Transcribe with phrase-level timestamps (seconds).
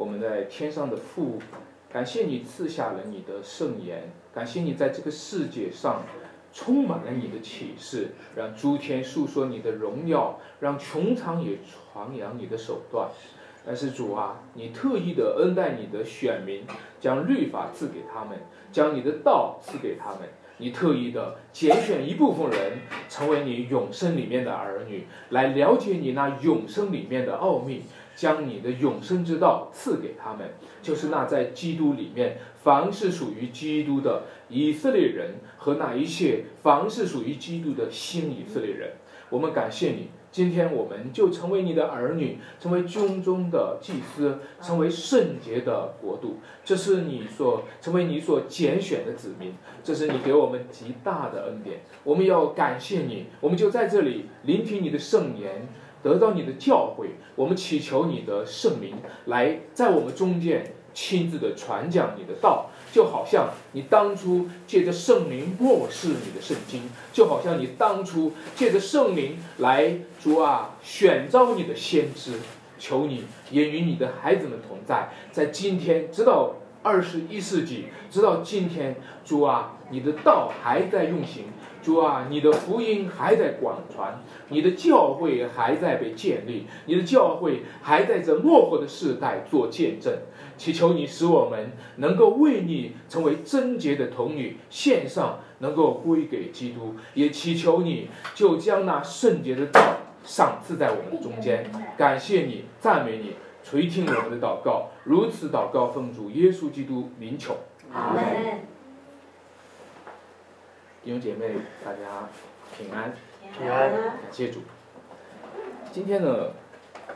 [0.00, 1.38] 我们在天上的父，
[1.92, 6.04] 感谢你赐下了你的圣言，感谢你在这个世界上
[6.54, 13.10] 充满了你的启示，让诸天述说你的荣耀，让穹苍也传扬你的手段。
[13.66, 16.62] 但是主啊，你特意的恩待你的选民，
[16.98, 18.38] 将律法赐给他们，
[18.72, 20.20] 将你的道赐给他们。
[20.56, 27.82] 你特意的拣选一部分人，成为你永生里面的儿女，来了解你那永生里面的奥秘，
[28.14, 30.50] 将你的永生之道赐给他们。
[30.82, 38.92] 就是那在基督里面，凡是属于基督的以色列人和那一切凡是属于基督的新以色列人。
[39.28, 40.08] 我们感谢你。
[40.32, 46.38] 今天我们就成为你的儿女，成为军中的祭司，成为圣洁的国度。
[46.64, 51.80] 这是你所成为你所拣选的子民，这是你给我们极大的恩典。
[52.04, 55.66] 我们要感谢你，我们就在这里聆听你的圣言，
[56.02, 57.06] 得到你的教诲。
[57.36, 58.96] 我们祈求你的圣灵
[59.26, 62.66] 来在我们中间亲自的传讲你的道。
[62.92, 72.32] 就好像你当初借着圣灵漠视你的圣经，就好像你当初借着圣灵来主啊选召你的先知，
[72.80, 81.44] 求你也与你的孩子们同在，在今天直到二十一世纪，直到今天，主啊，你的道还在运行。
[81.82, 90.12] 主啊，你的福音还在广传，你的教会还在被建立，你的教会还在这幕后的世代做见证。
[90.56, 96.94] 祈求你使我们能够为你成为贞洁的童女献上，能够归给基督。
[97.14, 99.80] 也祈求你就将那圣洁的道
[100.22, 101.64] 赏赐在我们的中间。
[101.96, 104.90] 感谢你，赞美你，垂听我们的祷告。
[105.04, 107.56] 如此祷告，奉主耶稣基督名求。
[107.94, 108.79] 阿门。
[111.02, 112.28] 弟兄姐妹，大家
[112.76, 113.14] 平安，
[113.58, 113.90] 平安。
[113.90, 114.60] 感谢主。
[115.90, 116.50] 今天呢，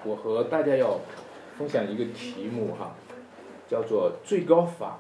[0.05, 1.01] 我和大家要
[1.59, 2.95] 分享一个题目哈，
[3.69, 4.99] 叫做最高法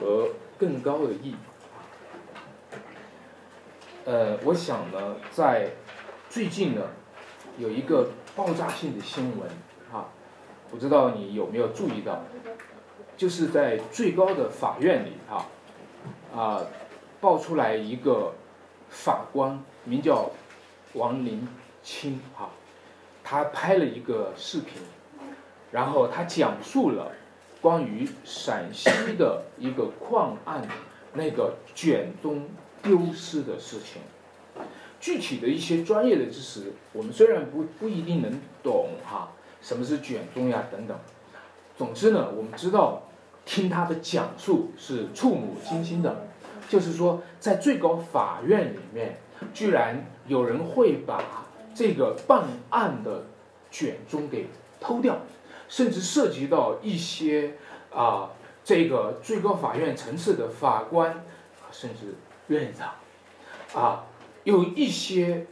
[0.00, 1.36] 和更高的义。
[4.06, 5.72] 呃，我想呢，在
[6.30, 6.80] 最近呢，
[7.58, 9.46] 有一个爆炸性的新闻
[9.92, 10.08] 哈，
[10.70, 12.24] 不知道你有没有注意到，
[13.18, 15.44] 就是在最高的法院里哈，
[16.34, 16.64] 啊。
[17.20, 18.32] 爆出来一个
[18.88, 20.30] 法官，名叫
[20.94, 21.46] 王林
[21.82, 22.48] 清哈，
[23.22, 24.80] 他拍了一个视频，
[25.70, 27.12] 然后他讲述了
[27.60, 30.66] 关于陕西的一个矿案
[31.12, 32.48] 那个卷宗
[32.82, 34.00] 丢失的事情。
[34.98, 40.98] 具体的一些专业的知识，我们虽然不不一定能懂哈，什么是卷宗呀等等。
[41.76, 43.02] 总之呢，我们知道
[43.44, 46.28] 听他的讲述是触目惊心的。
[46.70, 49.18] 就是说，在最高法院里面，
[49.52, 51.20] 居然有人会把
[51.74, 53.24] 这个办案的
[53.72, 54.46] 卷宗给
[54.80, 55.18] 偷掉，
[55.68, 57.54] 甚至涉及到一些
[57.92, 58.30] 啊，
[58.62, 61.24] 这个最高法院层次的法官，
[61.72, 62.14] 甚至
[62.46, 62.94] 院长，
[63.74, 64.06] 啊，
[64.44, 65.44] 有一些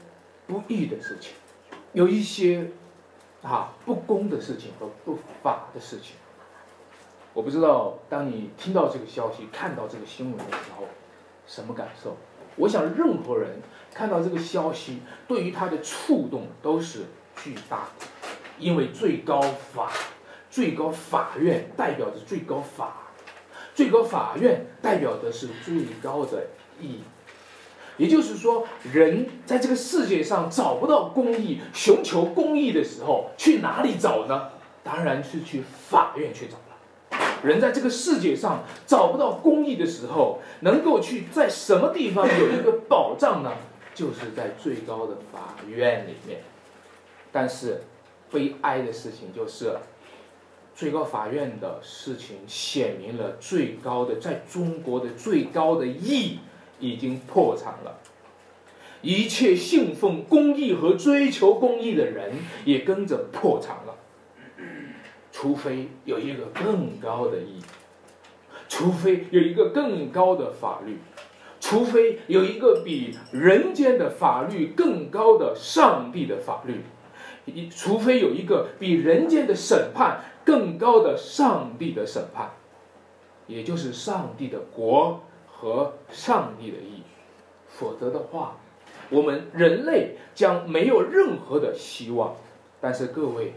[0.47, 1.33] 不义的事情，
[1.95, 2.71] 有一些
[3.43, 6.15] 啊不公的事情和不法的事情。
[7.35, 10.85] 我不知道，当你听到这个消息、看到这个新闻的时候。
[11.49, 12.17] 什么感受？
[12.55, 13.61] 我想，任何人
[13.95, 17.07] 看到这个消息，对于他的触动都是
[17.43, 18.07] 巨大的，
[18.59, 19.91] 因为最高法、
[20.51, 23.13] 最高法院代表着最高法，
[23.75, 26.49] 最高法院代表的是最高的
[26.81, 27.01] 意义。
[27.97, 34.51] 也就是说，人在这个世界上找不到公义、寻求公义的时候，去哪里找呢？
[34.85, 36.57] 当然是去法院去找。
[37.43, 43.53] 人在这个世界上找不到公义的时候，能够去在什么地方有一个保障呢？
[43.95, 46.41] 就是在最高的法院里面。
[47.31, 47.83] 但是，
[48.31, 49.77] 悲哀的事情就是，
[50.75, 56.39] 最高法院的事情显明了最高的，在中国的最高的义
[56.81, 57.99] 已经破产了，
[59.03, 62.33] 一切信奉公义和追求公义的人
[62.65, 63.95] 也跟着破产了。
[65.41, 67.63] 除非有一个更高的意义，
[68.69, 70.99] 除非有一个更高的法律，
[71.61, 76.81] 除非有一个比人间的法律更高的上帝的法律，
[77.45, 82.51] 一除非有一个比人间的审判更高的上帝的审判，
[83.47, 87.05] 也就是上帝的国和上帝的义，
[87.69, 88.57] 否则的话，
[89.09, 92.35] 我们人类将没有任何的希望。
[92.81, 93.53] 但是各位。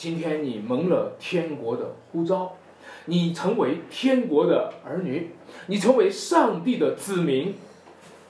[0.00, 2.56] 今天你蒙了天国的呼召，
[3.04, 5.28] 你成为天国的儿女，
[5.66, 7.54] 你成为上帝的子民。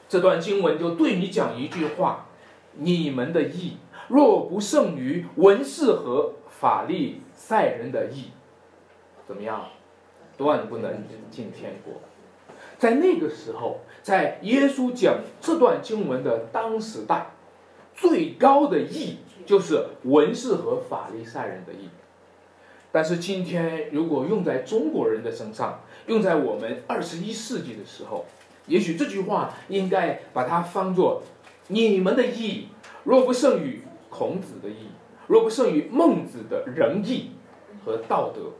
[0.08, 2.26] 这段经文就对你讲一句话：
[2.74, 3.76] 你们的义
[4.08, 8.32] 若不胜于文士和法利赛人的义，
[9.28, 9.68] 怎么样，
[10.36, 12.00] 断不能进天国。
[12.78, 17.30] 在那个时候，在耶稣讲这段经文的当时代，
[17.94, 19.18] 最高的义
[19.50, 21.88] 就是文士和法利赛人的义。
[22.92, 28.26] 但是今天，如果用在中国人的身上，用在我们二十一世纪的时候，
[28.66, 31.24] 也许这句话应该把它翻作：
[31.66, 32.68] 你们的义
[33.02, 34.86] 若不胜于孔子的义，
[35.26, 37.32] 若不胜于孟子的仁义
[37.84, 38.52] 和道德。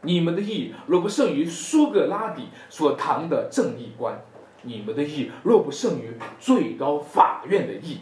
[0.00, 4.20] 你们的义若不胜于苏格拉底所谈的正义观，
[4.62, 8.00] 你们的义若不胜于最高法院的义，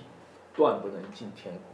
[0.57, 1.70] 断不能进天国。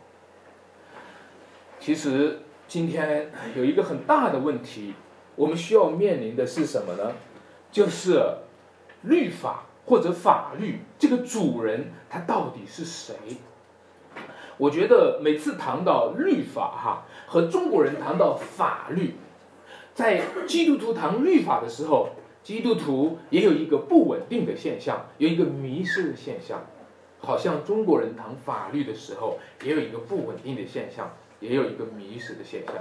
[1.86, 4.92] 其实今天有一个很大的问题，
[5.36, 7.12] 我们需要面临的是什么呢？
[7.70, 8.20] 就是
[9.02, 13.14] 律法或者法律这个主人他到底是谁？
[14.56, 19.14] 我觉得每次谈到律法哈，和中国人谈到法律。
[19.94, 22.08] 在基督徒谈律法的时候，
[22.42, 26.66] 基督徒也有一个不稳定的现象，有一个迷失的现象，
[27.20, 32.74] 好像中国人谈法律的时候也有一个不稳定的现象，也有一个迷失的现象。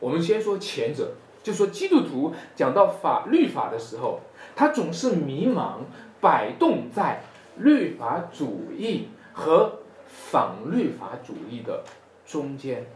[0.00, 1.12] 我们先说前者，
[1.42, 4.20] 就说基督徒讲到法律法的时候，
[4.54, 5.80] 他总是迷茫，
[6.20, 7.22] 摆动在
[7.56, 11.84] 律法主义和反律法主义的
[12.26, 12.86] 中间。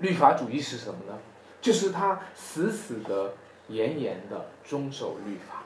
[0.00, 1.18] 律法主义是什么呢？
[1.60, 3.32] 就是他死死的、
[3.68, 5.64] 严严的遵守律法，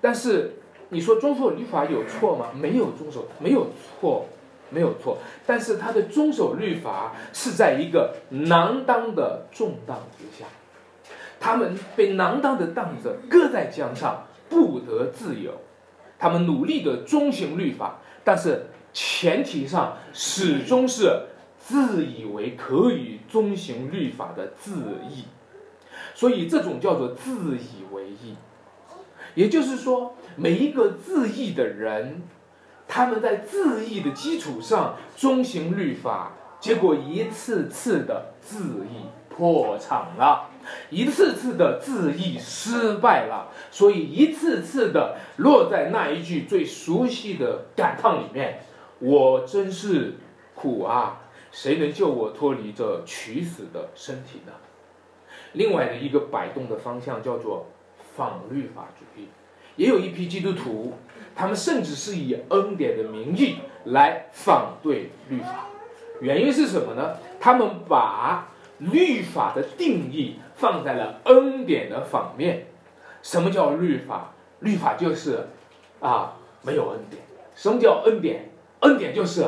[0.00, 0.56] 但是
[0.90, 2.48] 你说遵守律法有错吗？
[2.54, 3.68] 没有遵守，没有
[4.00, 4.26] 错，
[4.70, 5.18] 没有错。
[5.46, 10.46] 但是他的遵守律法是在一个囊当的重担之下，
[11.38, 15.52] 他们被囊当的担子搁在肩上，不得自由。
[16.18, 21.22] 他们努力的遵循律法，但是前提上始终是。
[21.58, 24.70] 自以为可以遵循律法的自
[25.10, 25.24] 义，
[26.14, 28.36] 所以这种叫做自以为义。
[29.34, 32.22] 也就是说，每一个自义的人，
[32.88, 40.48] 他们在自义的基础上遵循律法，结果一次次的自义破产了，
[40.90, 48.60] 一次次的自义失败了，所以一次次的落在那一句最熟悉的感叹里面
[48.98, 50.14] ：“我真是
[50.54, 51.22] 苦啊！”
[51.52, 54.52] 谁能救我脱离这取死的身体呢？
[55.52, 57.66] 另外的一个摆动的方向叫做
[58.14, 59.28] 反律法主义，
[59.76, 60.92] 也有一批基督徒，
[61.36, 65.66] 他们甚至是以恩典的名义来反对律法。
[66.20, 67.16] 原因是什么呢？
[67.38, 68.48] 他们把
[68.78, 72.66] 律法的定义放在了恩典的反面。
[73.22, 74.32] 什么叫律法？
[74.60, 75.46] 律法就是
[76.00, 77.22] 啊没有恩典。
[77.54, 78.48] 什么叫恩典？
[78.80, 79.44] 恩典就是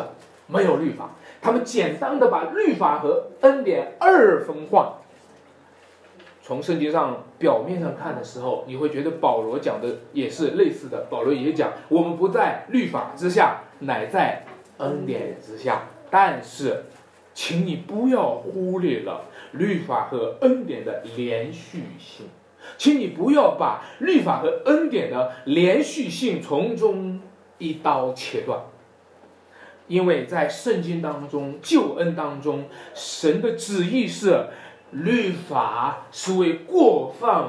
[0.46, 1.10] 没有律法。
[1.40, 4.96] 他们简单的把律法和恩典二分化。
[6.42, 11.06] 从圣经上表面上看的时候，你会觉得保罗讲的也是类似的。
[11.08, 14.44] 保罗也讲，我们不在律法之下，乃在
[14.78, 15.82] 恩典之下。
[16.10, 16.84] 但是，
[17.34, 22.26] 请你不要忽略了律法和恩典的连续性，
[22.76, 27.20] 请你不要把律法和恩典的连续性从中
[27.58, 28.60] 一刀切断。
[29.86, 32.64] 因为在圣经当中，救恩当中，
[32.94, 34.46] 神的旨意是，
[34.90, 37.48] 律法是为过犯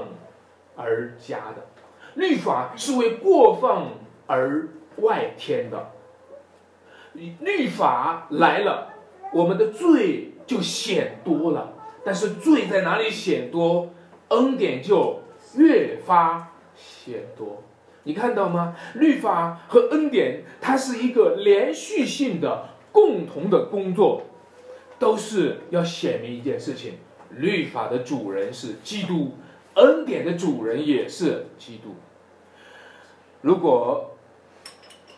[0.75, 1.67] 而加的，
[2.15, 3.87] 律法是为过犯
[4.27, 4.67] 而
[4.97, 5.91] 外添的。
[7.13, 8.93] 律法来了，
[9.33, 13.89] 我们的罪就显多了，但是罪在哪里显多，
[14.29, 15.21] 恩典就
[15.55, 17.63] 越发显多。
[18.03, 18.75] 你看到吗？
[18.95, 24.23] 律法和恩典，它是一个连续性的共同的工作，
[24.97, 26.93] 都是要显明一件事情：
[27.31, 29.37] 律法的主人是基督，
[29.75, 31.95] 恩典的主人也是基督。
[33.41, 34.17] 如果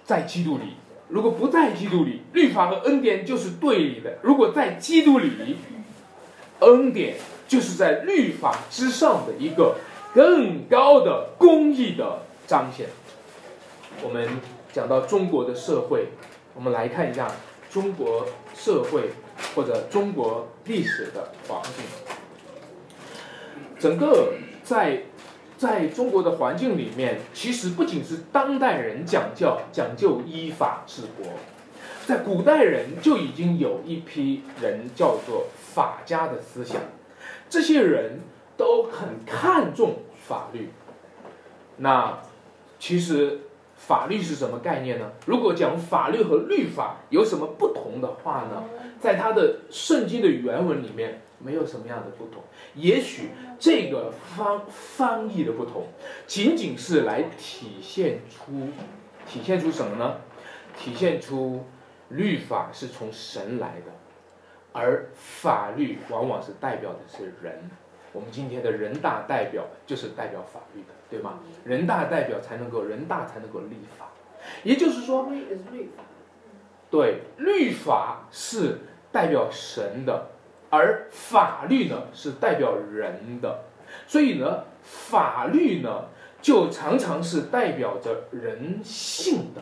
[0.04, 0.76] 在基督里，
[1.10, 5.58] 如果不在基督里，律法和恩典就是对立的；如果在基督里，
[6.60, 7.16] 恩典
[7.48, 9.76] 就是在律法之上的一个
[10.14, 12.24] 更高的公义的。
[12.48, 12.88] 彰显。
[14.04, 14.28] 我们
[14.74, 16.10] 讲到中国的社会，
[16.54, 17.32] 我们来看一下
[17.70, 19.12] 中国社会
[19.56, 21.84] 或者中国历史的环境。
[23.80, 24.34] 整个
[24.64, 25.04] 在
[25.58, 31.34] 在中国的环境里面，其实不仅是当代人讲究讲究依法治国，
[32.06, 36.82] 在古代人就已经有一批人叫做法家的思想，
[37.50, 38.22] 这些人
[38.58, 40.70] 都很看重法律。
[41.78, 42.20] 那
[42.80, 43.40] 其实
[43.88, 45.12] 法律是什么概念呢？
[45.26, 48.64] 如果讲法律和律法有什么不同的话呢？
[49.00, 52.44] 在他的圣经的原文里面没有什么样的不同。
[52.76, 55.88] 也许这个翻翻译的不同，
[56.28, 58.70] 仅仅是来体现出
[59.28, 60.18] 体现出什么呢？
[60.78, 61.66] 体现出
[62.10, 63.92] 律法是从神来的，
[64.72, 67.70] 而法律往往是代表的是人。
[68.14, 71.40] 我们今天的人大代表就是代表法律的，对吗？
[71.66, 74.08] 人大代表才能够人大才能够立法，
[74.64, 75.30] 也就是说，
[76.90, 78.80] 对，律法是
[79.12, 80.30] 代表神的，
[80.70, 83.66] 而法律呢是代表人的，
[84.08, 86.06] 所以呢，法律呢
[86.42, 89.62] 就常常是代表着人性的，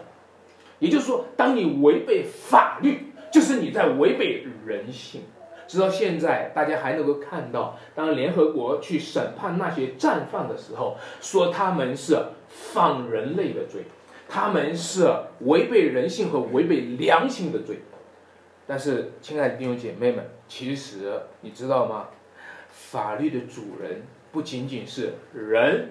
[0.77, 5.23] 也就是说，当你违背法律，就是你在违背人性。
[5.69, 12.17] 直到现在，大家还能够看到，当联合国去审判那些战犯的时候，说他们是
[12.49, 13.83] 犯人类的罪，
[14.27, 15.07] 他们是
[15.41, 17.81] 违背人性和违背良心的罪。
[18.65, 22.07] 但是，亲爱的弟兄姐妹们，其实你知道吗？
[22.71, 25.89] 法律的主人不仅仅是人，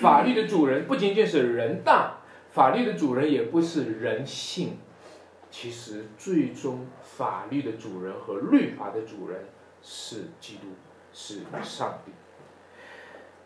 [0.00, 2.18] 法律的主人不仅仅是人大，
[2.50, 4.76] 法律的主人也不是人性。
[5.50, 9.46] 其实，最终法律的主人和律法的主人
[9.82, 10.68] 是基督，
[11.12, 12.12] 是上帝。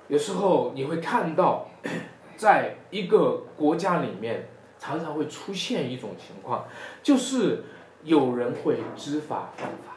[0.08, 1.68] 有时候你会看到，
[2.36, 4.48] 在一个国家里面，
[4.78, 6.66] 常常会出现一种情况，
[7.02, 7.64] 就是
[8.04, 9.94] 有人会知法犯法。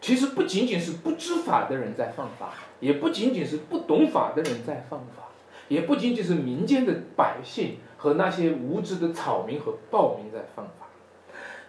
[0.00, 5.28] 其实不仅仅是不知法的人在犯法，也不仅仅是不懂法的人在犯法，
[5.68, 7.78] 也不仅仅是民间的百姓。
[7.98, 10.85] 和那些无知的草民和暴民在犯法。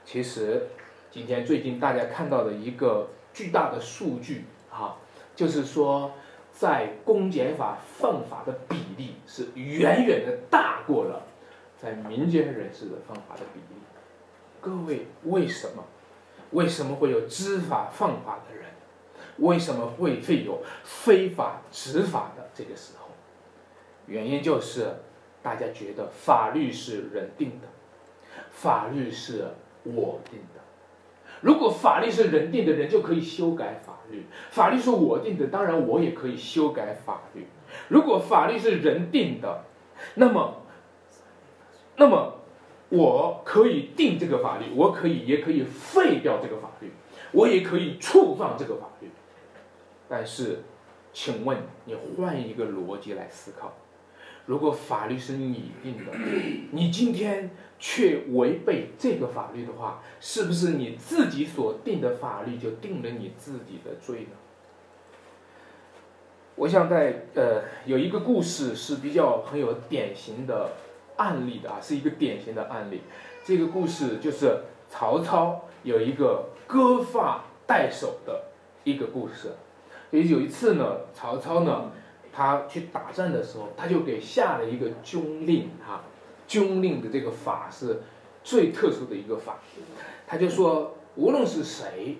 [0.07, 0.67] 其实，
[1.11, 4.95] 今天最近大家看到的一个巨大的数据啊，
[5.35, 6.13] 就是说，
[6.49, 11.23] 在公检法犯法的比例是远远的大过了
[11.77, 13.81] 在民间人士的犯法的比例。
[14.61, 15.83] 各位，为什么？
[16.51, 18.63] 为什么会有知法犯法的人？
[19.39, 23.09] 为什么会会有非法执法的这个时候？
[24.05, 24.87] 原因就是。
[25.43, 27.67] 大家觉得法律是人定的，
[28.51, 29.45] 法律是
[29.93, 30.61] 我定的。
[31.41, 37.45] 如果法律是人定的，人就可以修改法律；法律是我定的，当然我也可以修改法律。
[37.89, 39.65] 如果法律是人定的，
[40.15, 40.63] 那么，
[41.97, 42.39] 那么
[42.89, 46.91] 我可以定这个法律，我可以也可以废掉这个法律，
[47.31, 49.09] 我也可以触犯这个法律。
[50.09, 50.63] 但是，
[51.13, 53.73] 请问你换一个逻辑来思考。
[54.45, 56.11] 如果法律是你定的，
[56.71, 64.37] 你今天却违背这个法律的话，是不是你自己所定的法律就定了你自己的罪呢？
[66.55, 70.71] 我想在呃有一个故事是比较很有典型的
[71.17, 73.01] 案例的啊，是一个典型的案例。
[73.45, 78.45] 这个故事就是曹操有一个割发代首的
[78.83, 79.51] 一个故事。
[80.09, 81.91] 所以有一次呢，曹操呢。
[82.29, 86.03] 他去打仗的时候，他就给下了一个军令，哈，
[86.47, 88.01] 军令的这个法是
[88.43, 89.57] 最特殊的一个法，
[90.25, 92.17] 他就说，无论是谁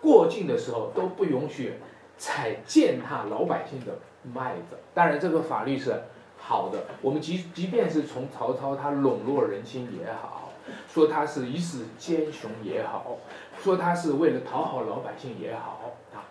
[0.00, 1.74] 过境的时候都不允许
[2.18, 3.98] 踩践踏老百姓的
[4.34, 4.76] 麦子。
[4.92, 6.02] 当然，这个法律是
[6.38, 10.52] 好的，我们即即便是从曹操他笼络人心也好，
[10.86, 13.16] 说他是一世奸雄也好，
[13.62, 16.28] 说他是为了讨好老百姓也好啊。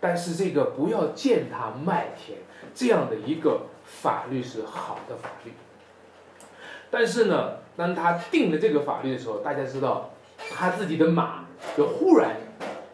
[0.00, 2.38] 但是这个不要践踏麦田
[2.74, 5.52] 这样的一个法律是好的法律。
[6.90, 10.10] 但是呢，当他定了这个法律的时候，大家知道，
[10.50, 11.44] 他自己的马
[11.76, 12.36] 就忽然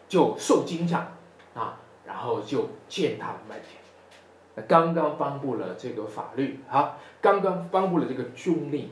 [0.07, 1.13] 就受惊吓
[1.55, 4.67] 啊，然后就践踏麦田。
[4.67, 8.91] 刚刚颁布了这个法律啊，刚刚颁布了这个军令，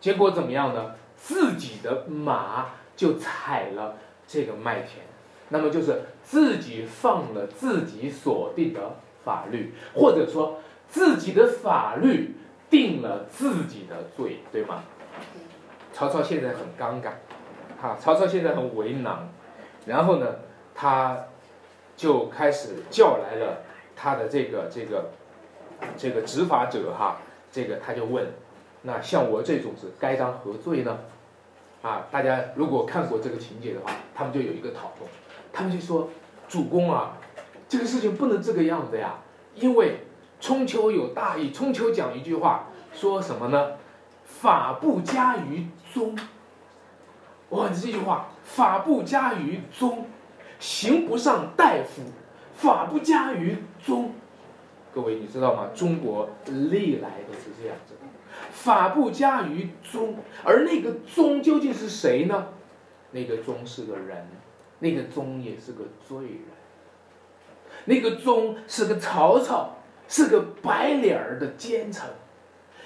[0.00, 0.94] 结果怎么样呢？
[1.16, 3.96] 自己的马就踩了
[4.26, 5.04] 这个麦田。
[5.48, 12.36] 那么就是自己放了自己所定的法律，或者说自己的法律
[12.68, 14.82] 定了自己的罪，对吗？
[15.92, 17.10] 曹操现在很尴尬，
[17.80, 19.28] 哈，曹操现在很为难，
[19.86, 20.26] 然后呢，
[20.74, 21.24] 他
[21.96, 23.62] 就开始叫来了
[23.94, 25.10] 他的这个这个
[25.96, 27.18] 这个执法者，哈，
[27.50, 28.26] 这个他就问，
[28.82, 30.98] 那像我这种是该当何罪呢？
[31.82, 35.10] 啊，大家如果看过这个情节的话，他们就有一个讨论。
[35.52, 36.10] 他们就说
[36.48, 37.16] ：“主公啊，
[37.68, 39.20] 这个事情不能这个样子呀，
[39.54, 40.00] 因为
[40.40, 41.50] 春秋有大义。
[41.50, 43.72] 春秋讲一句话，说什么呢？
[44.24, 46.16] 法不加于宗。
[47.50, 50.06] 哇，你这句话，法不加于宗，
[50.58, 52.02] 刑不上大夫，
[52.54, 54.12] 法不加于宗。
[54.92, 55.70] 各位，你知道吗？
[55.74, 58.00] 中国历来都是这样子的，
[58.50, 62.48] 法不加于宗，而那个宗究竟是谁呢？
[63.12, 64.26] 那个宗是个人。”
[64.78, 66.42] 那个宗也是个罪人，
[67.86, 69.75] 那个宗是个曹操，
[70.08, 72.04] 是个白脸儿的奸臣。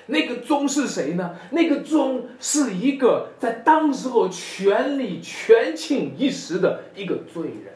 [0.07, 1.37] 那个宗是谁呢？
[1.50, 7.75] 那个宗是一个在当时候权力权倾一时的一个罪人。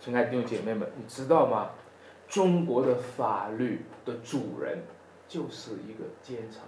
[0.00, 1.70] 亲爱的弟兄姐妹们，你知道吗？
[2.26, 4.82] 中国的法律的主人
[5.28, 6.60] 就是一个奸臣。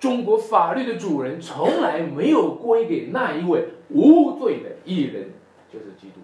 [0.00, 5.30] 中国法律的主人从来没有归给那一位无罪的艺人，
[5.72, 6.20] 就是基督。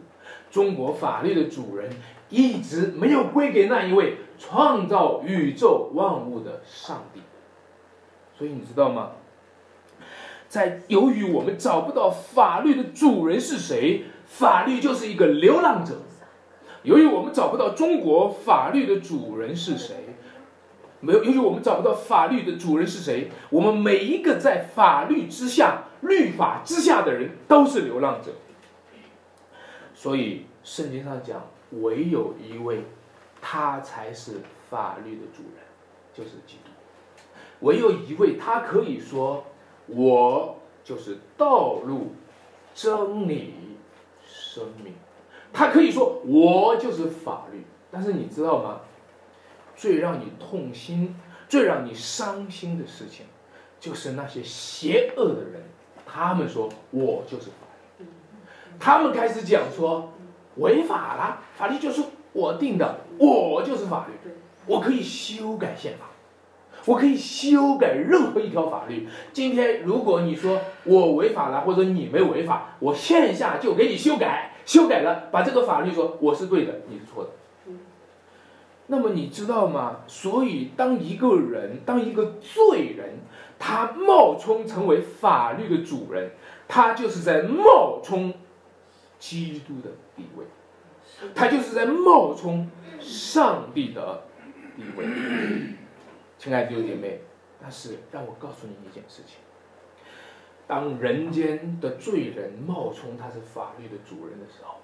[0.51, 1.91] 中国法律的主人
[2.33, 7.21] 一直没有归给那一位创造宇宙万物的上帝。
[8.37, 9.13] 所以你知道吗？
[10.49, 15.99] 在由于我们找不到法律的主人是谁，法律就是一个流浪者。
[16.83, 19.97] 由于我们找不到中国法律的主人是谁。
[21.01, 28.33] 没有，由于我们找不到法律的主人是谁，我们每一个在法律之下、律法之下的人都是流浪者。
[29.95, 31.45] 所以圣经上讲，
[31.81, 32.85] 唯有一位，
[33.41, 35.65] 他才是法律的主人，
[36.13, 36.71] 就是基督。
[37.61, 39.45] 唯有一位，他可以说，
[39.87, 42.15] 我就是道路、
[42.75, 43.55] 真理、
[44.27, 44.95] 生命。
[45.53, 47.65] 他可以说，我就是法律。
[47.91, 48.81] 但是你知道吗？
[49.77, 51.17] 最让你痛心、
[51.49, 53.27] 最让你伤心的事情，
[53.81, 55.63] 就是那些邪恶的人，
[56.07, 57.67] 他们说我就是法
[57.99, 58.07] 律，
[58.79, 60.13] 他们开始讲说
[60.57, 64.31] 违法了，法律就是我定的，我就是法律，
[64.67, 66.07] 我可以修改宪法，
[66.87, 69.09] 我可以修改任何一条法律。
[69.33, 77.31] 今天如果你说我违法了，或者你没违法，我线下就给你修改，修改了，把这个法律说我是对的，你是错的。
[78.89, 80.01] 那么你知道吗？
[80.07, 83.21] 所以当一个人，当一个罪人，
[83.59, 86.33] 他冒充成为法律的主人，
[86.69, 88.35] 他就是在冒充
[89.19, 89.91] 基督的
[90.23, 90.47] 地位，
[91.35, 94.25] 他就是在冒充上帝的
[94.77, 95.07] 地位。
[96.39, 97.21] 亲爱的弟兄姐妹，
[97.61, 99.37] 但是让我告诉你一件事情：
[100.67, 104.77] 当人间的罪人冒充他是法律的主人的时候，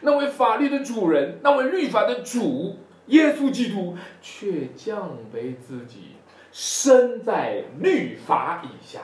[0.00, 2.78] 那位法律的主人，那位律法的主。
[3.08, 6.12] 耶稣基督却降卑自己，
[6.50, 9.02] 身在律法以下。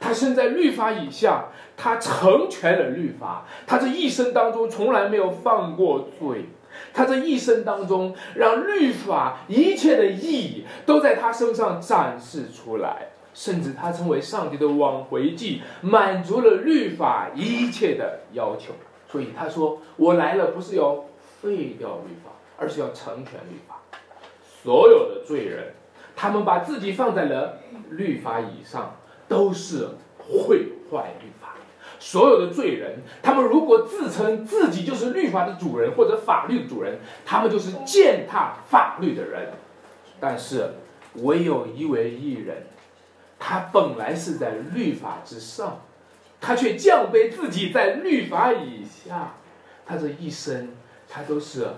[0.00, 3.46] 他身在律法以下，他成全了律法。
[3.66, 6.46] 他这一生当中从来没有犯过罪。
[6.92, 13.08] 他这一生当中，让律法一切的意义都在他身上展示出来。
[13.32, 18.72] 甚至他成为上帝的挽回祭，满足了律法一切的要求。
[19.08, 21.04] 所以他说：“我来了，不是要
[21.42, 23.82] 废掉律法。”而是要成全律法，
[24.62, 25.74] 所有的罪人，
[26.16, 27.58] 他们把自己放在了
[27.90, 28.96] 律法以上，
[29.28, 31.54] 都是毁坏律法。
[31.98, 39.52] 所有的罪人，他们如果自称自己就是律法的主人或者法律的主人，他们就是践踏法律的人。
[40.20, 40.70] 但是，
[41.16, 42.66] 唯有一位艺人，
[43.38, 45.80] 他本来是在律法之上，
[46.40, 49.34] 他却降卑自己在律法以下。
[49.84, 50.70] 他这一生，
[51.08, 51.68] 他都是。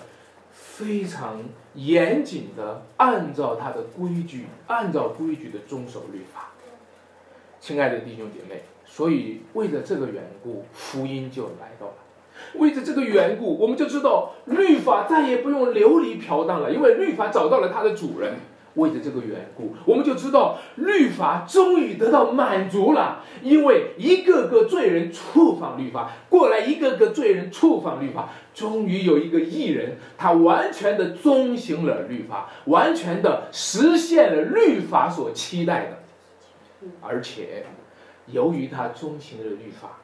[0.51, 1.41] 非常
[1.75, 6.51] 严谨的按照他的规矩，按照规矩的遵守律法。
[7.61, 11.95] 亲爱的弟兄姐妹，所以为了这个缘故，福音就来到了。
[12.55, 18.35] 为着这个缘故，我们就知道律法再也不用流离飘荡了，因为律法找到了它的主人。
[18.75, 23.25] 为着这个缘故，我们就知道律法终于得到满足了。
[23.43, 35.98] 因为一个个罪人触犯律法，过来一个个罪人触犯律法，终于有一个艺人，他完全的遵行了律法，完全的实现了律法所期待的。
[37.01, 37.65] 而且，
[38.27, 39.99] 由于他钟情了律法，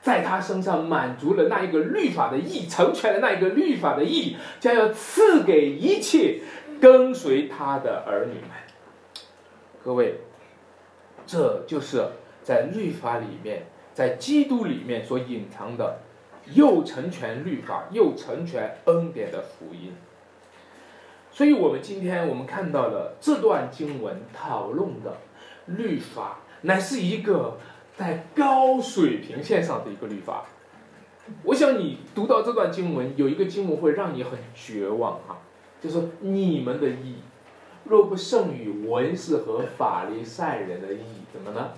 [0.00, 6.40] 在他身上满足了那一个律法的意，成全了那一个律法的意，将要赐给一切。
[6.80, 8.48] 跟随他的儿女们，
[9.84, 10.20] 各位，
[11.26, 12.02] 这就是
[12.42, 15.98] 在律法里面，在基督里面所隐藏的，
[16.54, 19.94] 又成全律法又成全恩典的福音。
[21.30, 25.18] 所以，我们今天我们看到了这段经文讨论的
[25.76, 27.58] 律法，乃是一个
[27.96, 30.44] 在高水平线上的一个律法。
[31.44, 35.38] 我想你读到这段经文，有一个经文会让你很绝望哈。
[35.80, 37.16] 就是你们的义，
[37.84, 41.00] 若不胜于文士和法利赛人的义，
[41.32, 41.70] 怎么呢？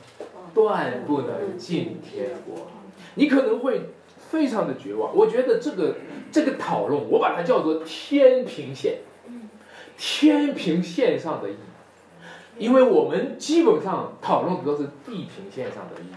[0.54, 2.66] 断不能进天国。
[3.14, 5.14] 你可能会非常的绝望。
[5.14, 5.96] 我觉得这个
[6.30, 8.98] 这个讨论，我把它叫做天平线，
[9.96, 11.54] 天平线上的义，
[12.58, 16.14] 因为我们基本上讨论的都是地平线上的意义。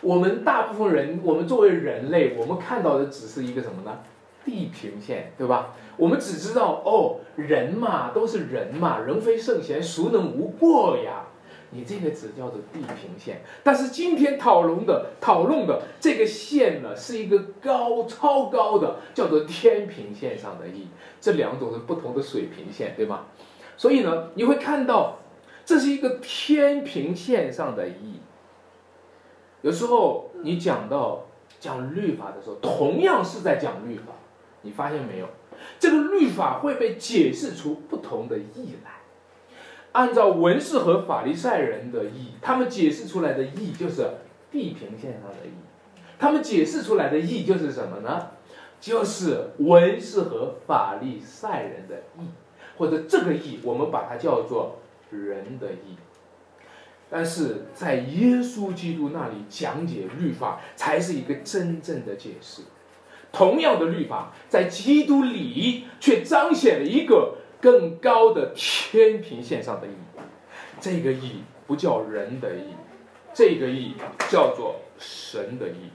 [0.00, 3.98] 我们大部分人，我们作为人类，我们看到的只是一个什么呢？
[4.44, 5.74] 地平线，对吧？
[5.96, 11.24] 我们只知道哦，人嘛都是人嘛，人非圣贤，孰能无过呀？
[11.70, 13.42] 你这个只叫做地平线。
[13.62, 20.88] 但是今天讨论的讨论的这个线呢，是一个高超高的，叫做天平线上的意义。
[21.20, 23.26] 这两种是不同的水平线，对吗？
[23.76, 25.18] 所以呢，你会看到
[25.68, 28.22] 这是一个天平线上的义。
[29.60, 31.26] 有时候你讲到
[31.60, 34.14] 讲律法的时候，同样是在讲律法，
[34.62, 35.28] 你发现没有？
[35.78, 38.92] 这个律法会被解释出不同的义来。
[39.92, 44.08] 按照文士和法利赛人的义，他们解释出来的义就是
[44.50, 45.52] 地平线上的义。
[46.18, 48.28] 他们解释出来的义就是什么呢？
[48.80, 52.28] 就是文士和法利赛人的义，
[52.78, 54.76] 或者这个义，我们把它叫做
[55.10, 55.96] 人的义。
[57.10, 62.62] 但是在耶稣基督那里讲解律法，才是一个真正的解释。
[63.32, 70.20] 同样的律法，在基督里却彰显了一个更高的天平线上的意义。
[70.80, 72.74] 这个义不叫人的义，
[73.32, 73.94] 这个义
[74.30, 75.90] 叫做神的义。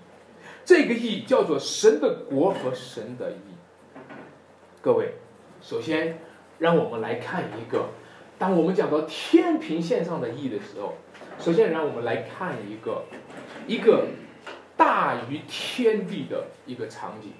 [0.65, 4.01] 这个义叫做神的国和神的义。
[4.81, 5.13] 各位，
[5.61, 6.19] 首先
[6.57, 7.89] 让我们来看一个，
[8.43, 10.95] 当我们讲到天平线上的义的时候。
[11.39, 13.05] 首先，让我们来看一个
[13.65, 14.07] 一个
[14.75, 17.31] 大于天地的一个场景，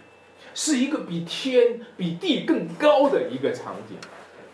[0.54, 3.98] 是一个比天比地更高的一个场景。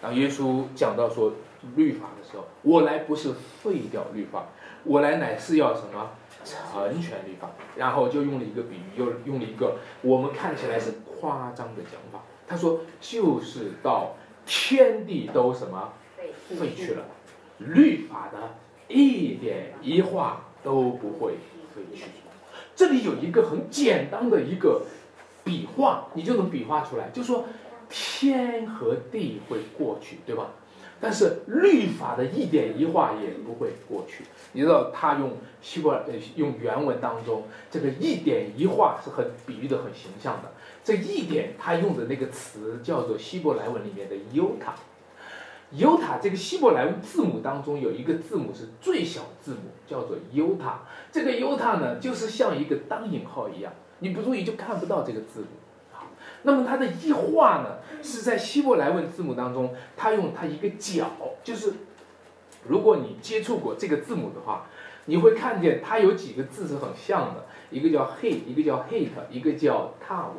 [0.02, 1.34] 当耶稣讲到说
[1.76, 4.48] 律法的时候，我来不是废掉律法，
[4.84, 6.10] 我来乃是要什么
[6.44, 7.52] 成全律法。
[7.76, 12.24] 然后就用了一个比喻，又用了一个我们看起来是夸张的讲法。
[12.48, 14.16] 他说，就是到
[14.48, 15.94] 天地都什么
[16.56, 17.06] 废去了
[17.60, 18.38] 律法的。
[18.92, 21.34] 一点一画都不会
[21.76, 22.06] 废去。
[22.76, 24.82] 这里有一个很简单的一个
[25.44, 27.46] 笔画，你就能笔画出来，就说
[27.88, 30.48] 天和地会过去，对吧？
[31.00, 34.24] 但是律法的一点一画也不会过去。
[34.54, 40.52] 你知道他用希伯呃用原文当中这个一点一画是很比喻的很形象的。
[40.84, 44.56] 这一点他用的那个词叫做希伯来文里面的尤
[45.72, 45.78] 塔。
[45.78, 50.80] 尤塔这个希伯来文字母当中有一个字母是最小字母，叫做尤塔。
[51.12, 55.48] 这个尤塔呢，就是像一个单引号一样，你不注意就看不到这个字母。
[55.92, 56.08] 好，
[56.42, 61.06] 那么它的一画呢，是在希伯来文字母当中，它用它一个角，
[61.44, 61.74] 就是
[62.68, 64.66] 如果你接触过这个字母的话，
[65.06, 70.32] 你会看见它有几个字是很像的，一个叫 he，一个叫 hate，一个叫 tav，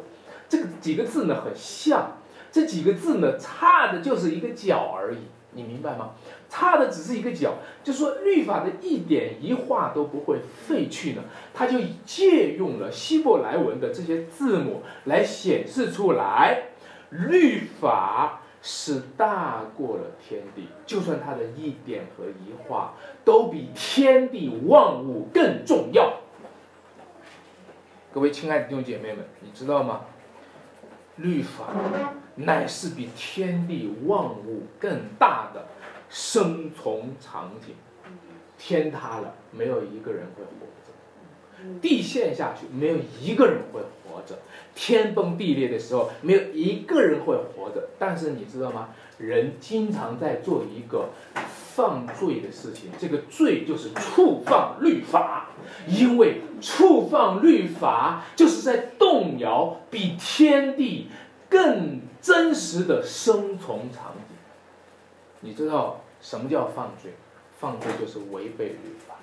[0.48, 2.16] 这个几个字呢很像。
[2.52, 5.18] 这几个字呢，差的就是一个角而已，
[5.52, 6.10] 你明白吗？
[6.48, 11.22] 差的只是一个角，就说律法的一点一画都不会废去呢，
[11.54, 16.64] 他就借用了希伯来文的这些字母来显示出来，
[17.10, 26.14] 律法是大过了天地，就算它的一点和一画都比天地万物更重要。
[28.12, 30.00] 各位亲爱的弟兄姐妹们，你知道吗？
[31.16, 31.66] 律法。
[32.44, 35.66] 乃是比天地万物更大的
[36.08, 37.74] 生存场景。
[38.58, 44.34] 天塌了，没有一个人会活着；地陷下去，没有一个人会活着；
[44.74, 47.88] 天崩地裂的时候，没有一个人会活着。
[47.98, 48.90] 但是你知道吗？
[49.16, 51.08] 人经常在做一个
[51.74, 55.48] 犯罪的事情，这个罪就是触犯律法，
[55.88, 61.08] 因为触犯律法就是在动摇比天地
[61.48, 62.02] 更。
[62.20, 64.36] 真实的生存场景，
[65.40, 67.12] 你知道什么叫犯罪？
[67.58, 69.16] 犯罪就是违背律法。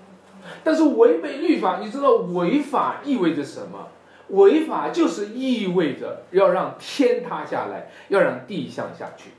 [0.63, 3.87] 但是违背律法，你知道违法意味着什么？
[4.29, 9.31] 违法就是意味着要让天塌下来，要让地向下去。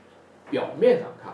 [0.49, 1.33] 表面上看，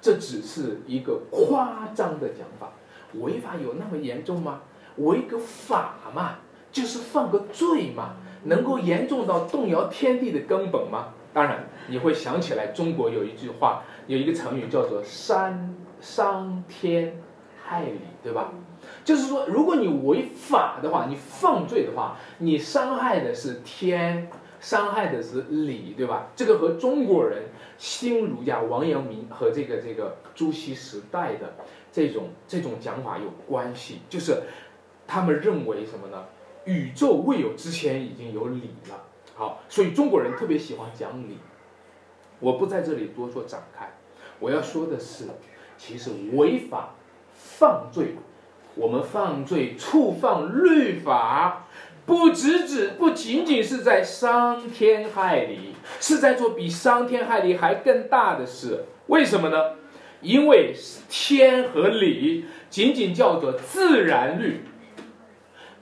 [0.00, 2.72] 这只是一个夸张的讲法。
[3.14, 4.60] 违法有那么严重吗？
[4.96, 6.36] 违个法嘛，
[6.72, 11.14] 就是犯个罪嘛，能够严重到动摇天地的根本吗？
[11.32, 17.20] 当然，你会想起来，中国有一句话，有一个成语叫做“伤伤天
[17.62, 18.52] 害理”，对吧？
[19.04, 26.28] 就是说，如果你违法的话，你犯罪的话，你伤害的是天，伤害的是理，对吧？
[26.34, 27.44] 这个和中国人
[27.76, 31.54] 新儒家王阳明和这个这个朱熹时代的
[31.92, 34.42] 这种这种讲法有关系，就是
[35.06, 36.24] 他们认为什么呢？
[36.64, 39.04] 宇宙未有之前已经有理了。
[39.38, 41.38] 好，所以中国人特别喜欢讲理，
[42.40, 43.88] 我不在这里多做展开。
[44.40, 45.26] 我要说的是，
[45.76, 46.94] 其实违法、
[47.32, 48.16] 犯罪，
[48.74, 51.66] 我们犯罪触犯律法，
[52.04, 58.86] 不只只不仅仅是在伤天害理，是在做比伤天害理还更大的事。
[59.06, 59.76] 为什么呢？
[60.20, 60.74] 因为
[61.08, 64.62] 天和理仅仅叫做自然律，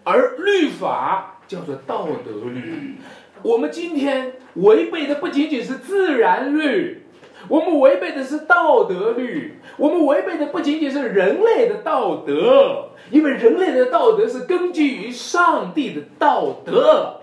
[0.05, 2.97] 而律法叫做道德律。
[3.46, 7.04] 我们今天违背的不仅仅是自然律。
[7.48, 17.20] 我们违背的是道德律，我们违背的不仅仅是人类的道德，因为人类的道德是根基于上帝的道德。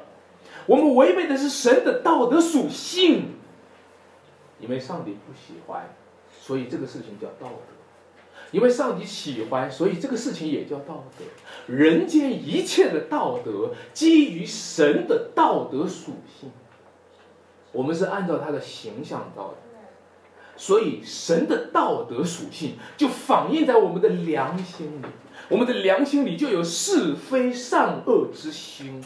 [0.65, 3.33] 我们违背的是神的道德属性，
[4.61, 5.93] 因为上帝不喜欢，
[6.39, 7.72] 所以这个事情叫道德；
[8.53, 11.25] 因为上帝喜欢，所以这个事情也叫道德。
[11.67, 16.51] 人间一切的道德基于神的道德属性，
[17.71, 19.57] 我们是按照他的形象造的。
[20.55, 25.05] 所以，神的道德属性就反映在我们的良心里，
[25.49, 29.03] 我们的良心里就有是非善恶之心。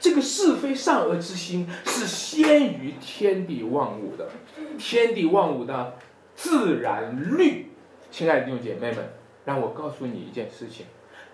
[0.00, 4.30] 这个是非善恶之心是先于天地万物的，
[4.78, 5.98] 天地万物的
[6.34, 7.71] 自然律。
[8.12, 8.98] 亲爱的弟兄姐妹们，
[9.46, 10.84] 让我告诉你一件事情：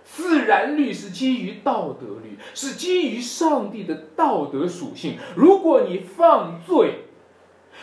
[0.05, 5.19] 自然律是基于道德律，是基于上帝的道德属性。
[5.35, 7.01] 如果你犯罪，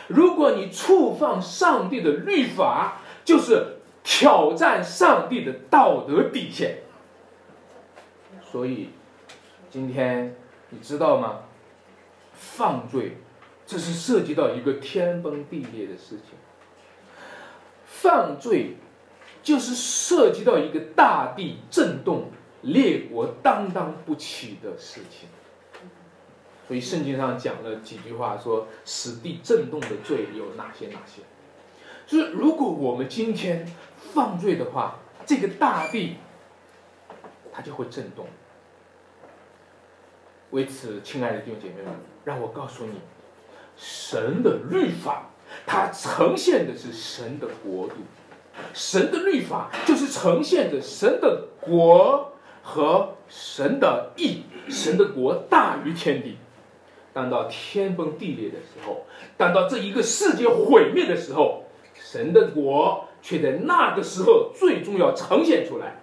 [0.07, 6.77] 如果你触犯上帝的律法，就是挑战上帝的道德底线。
[8.41, 8.91] 所以，
[9.69, 10.33] 今天
[10.69, 11.41] 你知道吗？
[12.33, 13.17] 犯罪，
[13.67, 16.37] 这是涉及到一个天崩地裂的事情。
[17.85, 18.75] 犯罪，
[19.45, 22.31] 就是涉及到一个大地震动、
[22.63, 25.29] 列国当当不起的事情。
[26.67, 31.21] 所以圣经上讲了几句话，说使地震动的罪有哪些哪些？
[32.07, 33.71] 就是如果我们今天
[34.13, 36.15] 犯罪的话，这个大地
[37.53, 38.25] 它就会震动。
[40.49, 42.99] 为此，亲爱的弟兄姐妹们，让我告诉你，
[43.77, 45.29] 神的律法
[45.67, 47.95] 它呈现的是神的国度，
[48.73, 56.37] 神的律法就是呈现着神的国和神的义，神的国大于天地。
[57.13, 59.05] 当到天崩地裂的时候，
[59.37, 61.63] 当到这一个世界毁灭的时候，
[61.93, 66.01] 神的国却在那个时候最终要呈现出来。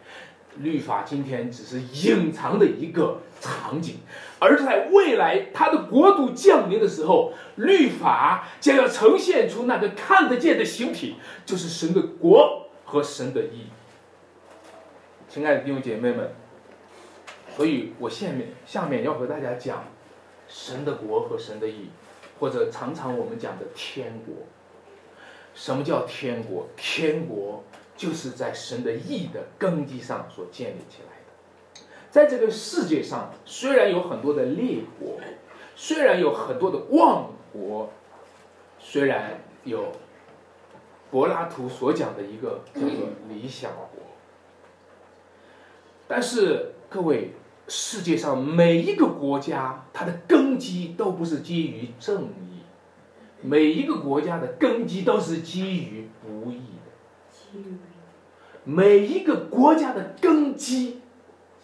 [0.59, 3.97] 律法今天只是隐藏的一个场景，
[4.38, 13.67] 而在未来他的国度降临的时候，律法将要呈现出那个看得见的形体，就是神的国和神的义。
[15.29, 16.33] 亲爱的弟兄姐妹们，
[17.57, 19.85] 所以我下面下面要和大家讲。
[20.55, 21.88] 神的国和神的义，
[22.38, 24.35] 或者常常我们讲的天国。
[25.55, 26.69] 什么叫天国？
[26.77, 27.65] 天国
[28.03, 31.87] 就是在神的义的根基上所建立起来的。
[32.11, 35.21] 在这个世界上，虽然有很多的列国，
[35.77, 37.93] 虽然有很多的万国，
[38.81, 39.93] 虽然有
[41.12, 44.03] 柏拉图所讲的一个叫做理想国，
[46.09, 47.35] 但是各位。
[47.69, 52.61] 世界上每一个国家，它的根基都不是基于正义，
[53.41, 57.61] 每一个国家的根基都是基于不义的。
[58.64, 61.01] 每一个国家的根基，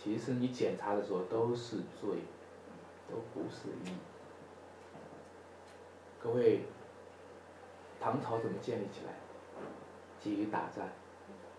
[0.02, 2.10] 其实你检查的时候都是罪，
[3.08, 3.94] 都不是义。
[6.20, 6.62] 各位，
[8.00, 9.12] 唐朝怎么建立起来？
[10.20, 10.84] 基于打仗，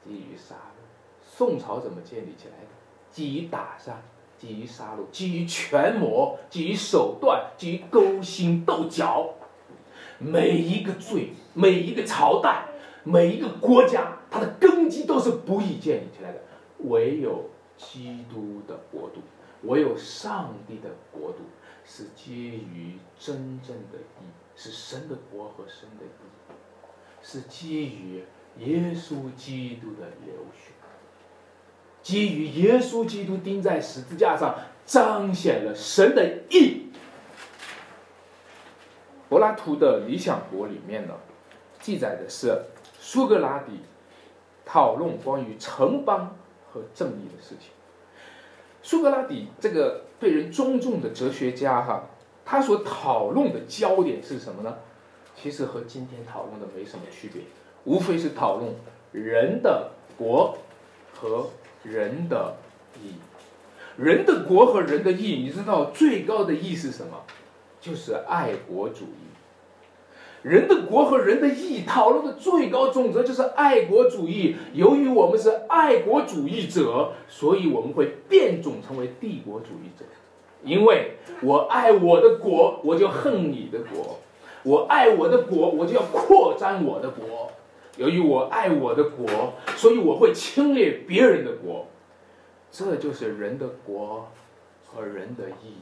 [0.03, 0.83] 基于杀戮。
[1.23, 2.67] 宋朝怎么建立起来的？
[3.11, 3.97] 基于打仗。
[4.37, 9.33] 基于杀戮，基于权谋，基于手段，基于勾心斗角，
[10.17, 12.69] 每一个罪，每一个朝代，
[13.03, 16.39] 每一个国家，它的根基都是不易建立起来的。
[16.79, 19.21] 唯有基督的国度，
[19.63, 21.39] 唯有上帝的国度，
[21.83, 26.53] 是基于真正的义，是神的国和神的义，
[27.21, 28.23] 是基于
[28.59, 30.71] 耶稣基督的流血。
[32.01, 36.85] 基于耶稣基督钉在十字架上，彰显了神的义。
[39.27, 41.13] 柏拉图的《理想国》里面呢，
[41.81, 42.57] 记载的是
[42.99, 43.81] 苏格拉底
[44.69, 46.37] 讨论关于城邦
[46.71, 47.71] 和正义的事情。
[48.83, 52.03] 苏格拉底这个被人尊重的哲学家哈，
[52.45, 54.77] 他所讨论的焦点是什么呢？
[55.35, 57.41] 其实和今天讨论的没什么区别，
[57.85, 58.71] 无非是讨论
[59.11, 60.57] 人的国
[61.13, 61.49] 和。
[61.81, 62.57] 人的
[63.01, 63.13] 义，
[63.95, 67.23] 人的国和人的义，你知道最高的义是什么？
[67.79, 69.28] 就是爱国主义。
[70.41, 74.55] 人的国和人的义讨论的最高准则就是爱国主义。
[74.73, 80.05] 由于我们是爱国主义者，所以我们会变种成为帝国主义者。
[80.63, 84.17] 因为我爱我的国，我就恨你的国；
[84.63, 87.51] 我爱我的国，我就要扩张我的国。
[87.97, 91.87] 由于我爱我的国，所以我会侵略别人的国。
[92.71, 94.29] 这就是人的国
[94.85, 95.73] 和人的义。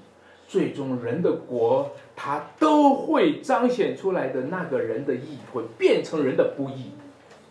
[0.47, 6.93] 最终，人的国他都会彰显出来的那个人的义，会变成人的不义，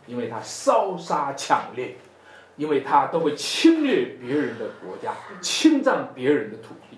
[0.07, 1.97] 因为他烧杀抢掠，
[2.57, 6.97] 因为他都会侵略别人的国家，侵占别人的土地。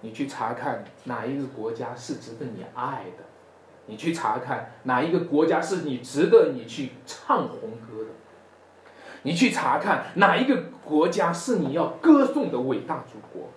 [0.00, 3.24] 你去查看哪一个国家是值得你爱的？
[3.86, 8.10] 你去查看哪一个国家是你值得你去唱红歌的？
[9.22, 13.50] 你去查看哪一个国家是你要歌颂的伟大祖国？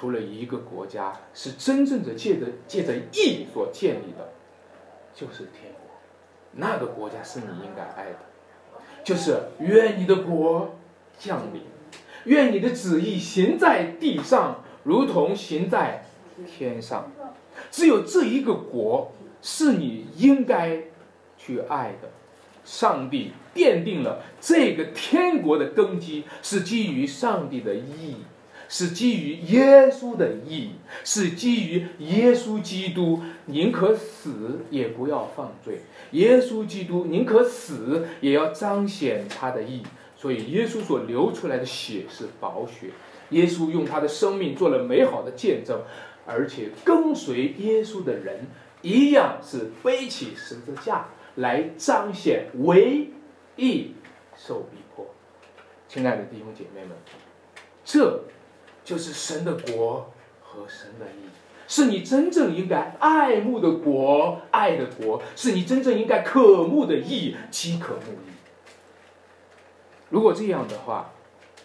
[0.00, 4.32] 除了一个国家是真正的借着借着义所建立的，
[5.14, 5.90] 就是天国。
[6.52, 8.18] 那个国家是你应该爱的，
[9.04, 10.74] 就是愿你的国
[11.18, 11.64] 降临，
[12.24, 16.06] 愿你的旨意行在地上，如同行在
[16.46, 17.12] 天上。
[17.70, 20.84] 只有这一个国是你应该
[21.36, 22.08] 去爱的。
[22.64, 28.16] 上帝奠定了这个天国的根基，是基于上帝的义。
[28.72, 30.70] 是基于耶稣的义，
[31.02, 35.80] 是基于耶稣基督宁可死也不要犯罪。
[36.12, 39.82] 耶稣基督宁可死也要彰显他的义，
[40.16, 42.90] 所以耶稣所流出来的血是宝血。
[43.30, 45.82] 耶稣用他的生命做了美好的见证，
[46.24, 48.46] 而且跟随耶稣的人
[48.82, 53.10] 一样是背起十字架来彰显唯
[53.56, 53.94] 义
[54.36, 55.04] 受逼迫。
[55.88, 56.90] 亲爱的弟兄姐妹们，
[57.84, 58.22] 这。
[58.84, 60.12] 就是神的国
[60.42, 61.28] 和神的义，
[61.68, 68.32] 是你真正应该爱慕的国，爱的国，是你真正应该渴慕的义，饥渴慕义。
[70.08, 71.12] 如果这样的话，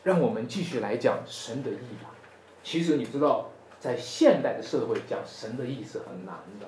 [0.04, 2.12] 让我们继续来讲神的义吧。
[2.64, 3.50] 其实你知道，
[3.80, 6.68] 在现代的社会讲神的义是很难的，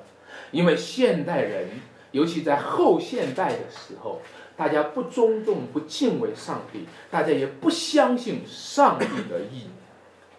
[0.52, 1.70] 因为现代人，
[2.12, 4.22] 尤其在后现代的时候，
[4.56, 9.68] 大家不尊重、不敬畏上帝，大家也不相信上帝的义。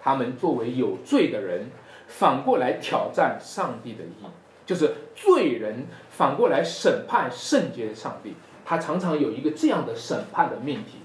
[0.09, 1.67] 他们作为有罪的人，
[2.07, 4.25] 反过来挑战上帝的义，
[4.65, 8.35] 就是罪人反过来审判圣洁的上帝。
[8.65, 11.01] 他常常有一个这样的审判的命题：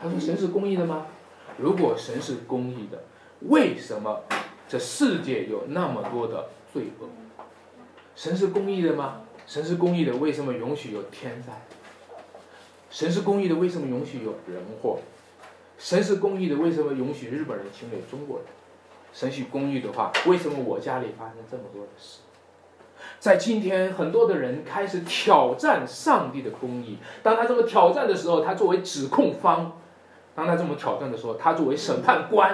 [0.00, 1.06] 他说，神是公义的吗？
[1.58, 3.02] 如果神是公义的，
[3.48, 4.22] 为什么
[4.68, 7.08] 这世界有那么多的罪恶？
[8.14, 9.22] 神是公义的吗？
[9.44, 11.52] 神是公义的，为什么允许有天灾？
[12.90, 15.00] 神是公义的，为什么允许有人祸？
[15.78, 18.46] 神是公义的，为什么允许日本人侵略中国人？
[19.12, 22.20] 神是公义的话，为什么我家里发生这么多的事？
[23.18, 26.98] 在今天，很多的人开始挑战上帝的公义。
[27.22, 29.72] 当他这么挑战的时候，他作为指控方；
[30.34, 32.50] 当他这么挑战的时候，他作为审判官；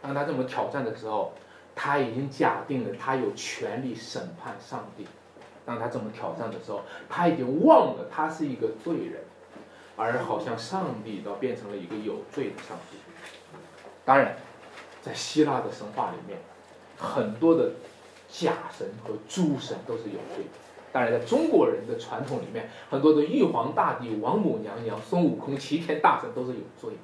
[0.00, 1.32] 当他这么挑战的时候，
[1.74, 5.06] 他已经假定了他有权利审判上帝。
[5.64, 9.22] 当他这么挑战的时候，他已经忘了他是一个罪人。
[9.98, 12.96] 而好像上帝倒变成了一个有罪的上帝。
[14.04, 14.36] 当然，
[15.02, 16.38] 在希腊的神话里面，
[16.96, 17.72] 很多的
[18.30, 20.50] 假神和诸神都是有罪的。
[20.92, 26.98] 当然，在中国人的传统里面，很多的玉皇大帝、王母娘娘、孙悟空、齐天大圣都是有罪的。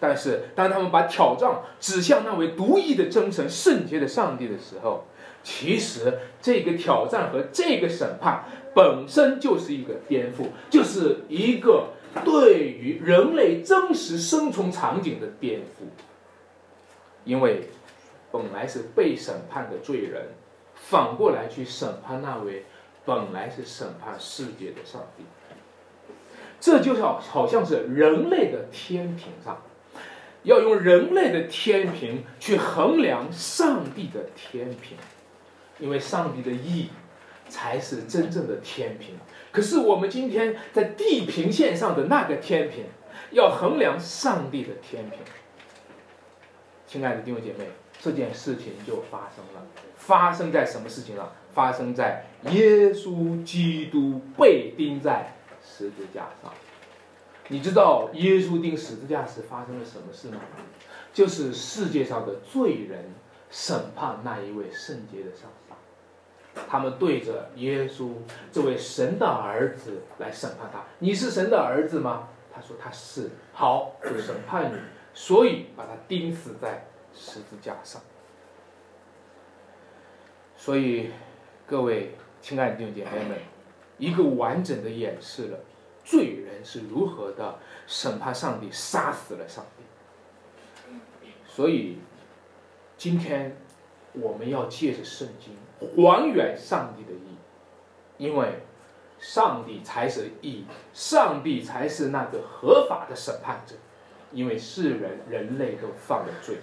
[0.00, 5.04] 但是，当他们把挑战指向那位独一的真神、圣洁的上帝的时候，
[5.42, 8.44] 其实这个挑战和这个审判。
[8.74, 11.88] 本身就是一个颠覆，就是一个
[12.24, 15.84] 对于人类真实生存场景的颠覆。
[17.24, 17.68] 因为
[18.30, 20.28] 本来是被审判的罪人，
[20.74, 22.64] 反过来去审判那位
[23.04, 25.24] 本来是审判世界的上帝，
[26.58, 29.62] 这就好好像是人类的天平上，
[30.44, 34.96] 要用人类的天平去衡量上帝的天平，
[35.82, 36.88] 因为上帝的义。
[37.48, 39.14] 才是真正的天平。
[39.50, 42.86] 可是我们今天在地平线上的那个天平，
[43.32, 45.18] 要衡量上帝的天平。
[46.86, 47.68] 亲爱的弟兄姐妹，
[48.00, 49.66] 这件事情就发生了。
[49.96, 51.30] 发生在什么事情上？
[51.52, 56.50] 发生在耶稣基督被钉在十字架上。
[57.48, 60.40] 你知道耶稣钉十字架时发生了什么事吗？
[61.12, 63.12] 就是世界上的罪人
[63.50, 65.61] 审判那一位圣洁的上帝。
[66.68, 68.10] 他们对着耶稣
[68.50, 70.82] 这位神的儿子来审判他。
[70.98, 72.28] 你是神的儿子吗？
[72.54, 73.30] 他说他是。
[73.52, 74.76] 好，就审判你，
[75.14, 78.00] 所以把他钉死在十字架上。
[80.56, 81.10] 所以，
[81.66, 83.38] 各位亲爱的弟兄姐妹们，
[83.98, 85.58] 一个完整的演示了
[86.04, 89.82] 罪人是如何的审判上帝，杀死了上帝。
[91.46, 91.98] 所以
[92.96, 93.56] 今天
[94.12, 95.54] 我们要借着圣经
[95.96, 97.36] 还原上帝的意，
[98.18, 98.60] 因为
[99.18, 103.74] 上帝才是义，上帝才是那个合法的审判者，
[104.32, 106.56] 因为世人人类都犯了罪。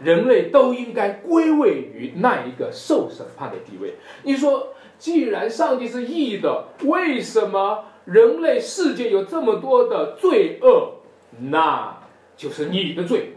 [0.00, 3.94] 人类都应该归位于那一个受审判的地位。
[4.22, 10.94] 你说，既然上帝是义的，为什么人类世界有这么多的罪恶？
[11.38, 11.98] 那
[12.36, 13.36] 就是你的罪，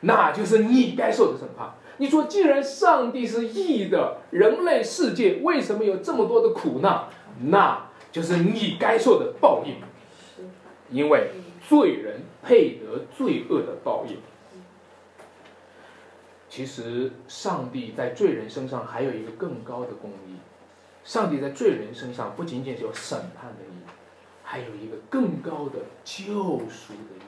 [0.00, 1.74] 那就是你该受的审判。
[1.98, 7.04] 你说，既然上帝是义的，人类世界为什么有这么多的苦难？
[7.40, 9.76] 那就是你该受的报应。
[10.90, 11.30] 因为
[11.68, 14.18] 罪人配得罪恶的报应。
[16.48, 20.36] 其实，上帝在罪人身上还有一个更高的公义。
[21.02, 23.90] 上帝在罪人身上不仅仅是有审判的义，
[24.42, 27.25] 还有一个更高的救赎的义。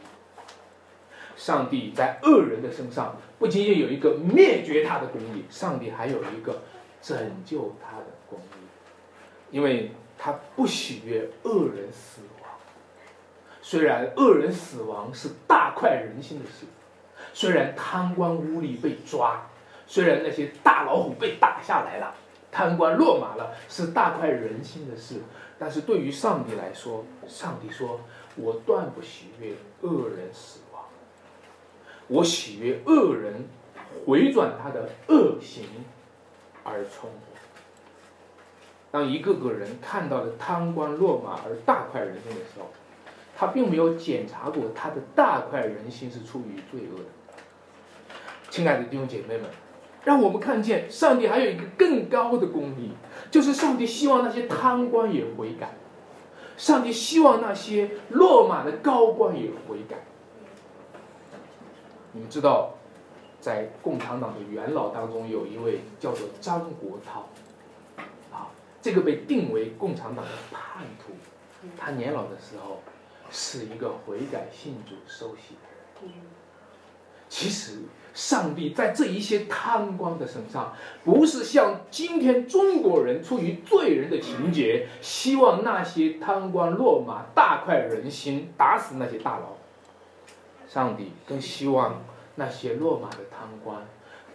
[1.39, 6.61] 上帝在恶人的身上不仅仅有一个灭绝他的公义，上帝还有一个
[7.01, 7.17] 拯
[7.47, 12.51] 救他的公义，因为他不喜悦恶人死亡。
[13.63, 16.67] 虽然恶人死亡是大快人心的事。
[17.33, 19.49] 虽然贪官污吏被抓，
[19.87, 22.13] 虽然那些大老虎被打下来了，
[22.51, 25.21] 贪官落马了，是大快人心的事，
[25.59, 28.01] 但是对于上帝来说，上帝说
[28.35, 30.68] ：“我断不喜悦恶人死亡，
[32.09, 33.49] 我喜悦恶人
[34.05, 35.65] 回转他的恶行
[36.65, 37.19] 而存活。”
[38.91, 42.67] 当一个个人看到了贪官落马而大快人心的时候，
[43.37, 47.05] 他并没有检查过他的大快人心是出于罪恶的。
[48.51, 49.45] 亲爱的弟兄姐妹们，
[50.05, 52.93] 让我们看见上帝还有一个更高的公义，
[53.31, 55.77] 就是上帝希望那些贪官也悔改，
[56.57, 59.97] 上帝希望那些落马的高官也悔改。
[62.19, 62.75] 你们知道，
[63.41, 68.03] 在共产党的元老当中，有一位叫做张国焘，
[68.35, 68.51] 啊，
[68.83, 71.13] 这个被定为共产党的叛徒，
[71.79, 72.81] 他年老的时候
[73.31, 76.13] 是一个悔改信主受洗的人。
[77.29, 77.83] 其实。
[78.15, 89.57] 上帝在这一些贪官的身上，不是像今天中国人出于罪人的情节，希望那些贪官落马，大快人心，打死那些大佬。
[90.69, 92.03] 上帝更希望
[92.39, 93.83] 那些落马的贪官，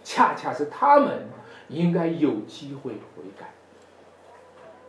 [0.04, 1.26] 恰恰是他们
[1.68, 3.54] 应该有机会悔改。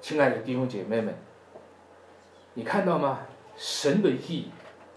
[0.02, 1.16] 亲爱的弟兄姐妹们，
[2.54, 3.20] 你看到吗？
[3.56, 4.50] 神的意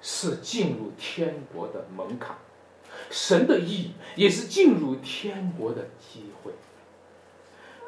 [0.02, 2.36] 是进入天国的门槛。
[3.08, 6.50] 神的意也是进入天国的机会。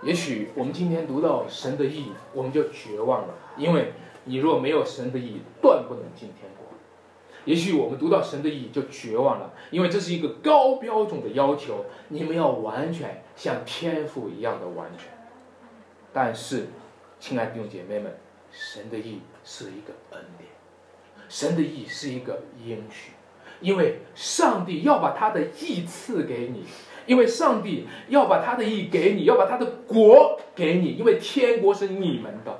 [0.02, 3.92] 也许我们今天读到神的意，我们就绝望了，因为
[4.24, 6.59] 你若没有神的意，断不能进天国。
[7.44, 15.08] 也许我们读到神的意就绝望了，因为这是一个高标准的要求，你们要完全像天父一样的完全。
[16.12, 16.66] 但是，
[17.18, 18.18] 亲爱的弟兄姐妹们，
[18.50, 20.50] 神的意是一个恩典，
[21.28, 23.12] 神的意是一个应许。
[23.60, 26.64] 因为上帝要把他的意赐给你，
[27.04, 32.58] 因为上帝要把他的意给你，要把他的国给你，因为天国是你们的，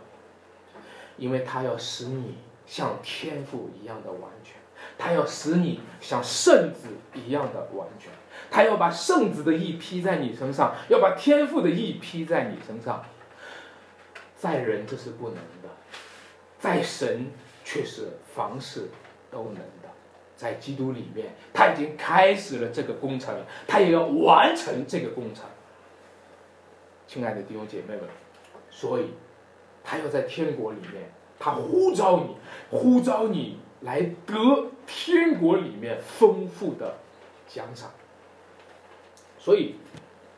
[1.17, 2.35] 因为他要使你
[2.67, 4.60] 像天父一样的完全，
[5.01, 8.13] 他要使你像圣子一样的完全，
[8.51, 13.03] 他要把圣子的义披在你身上，要把天父的义披在你身上，
[14.37, 15.71] 在人这是不能的，
[16.59, 17.29] 在神
[17.65, 18.91] 却是凡事
[19.31, 19.89] 都能的。
[20.37, 23.35] 在基督里面，他已经开始了这个工程，
[23.67, 25.45] 他也要完成这个工程。
[27.07, 28.05] 亲爱的弟兄姐妹们，
[28.71, 29.13] 所以
[29.85, 32.37] 他要在天国里面，他呼召你，
[32.71, 34.35] 呼召你来得
[34.87, 36.97] 天国里面丰富的
[37.49, 37.91] 奖赏。
[39.39, 39.77] 所以，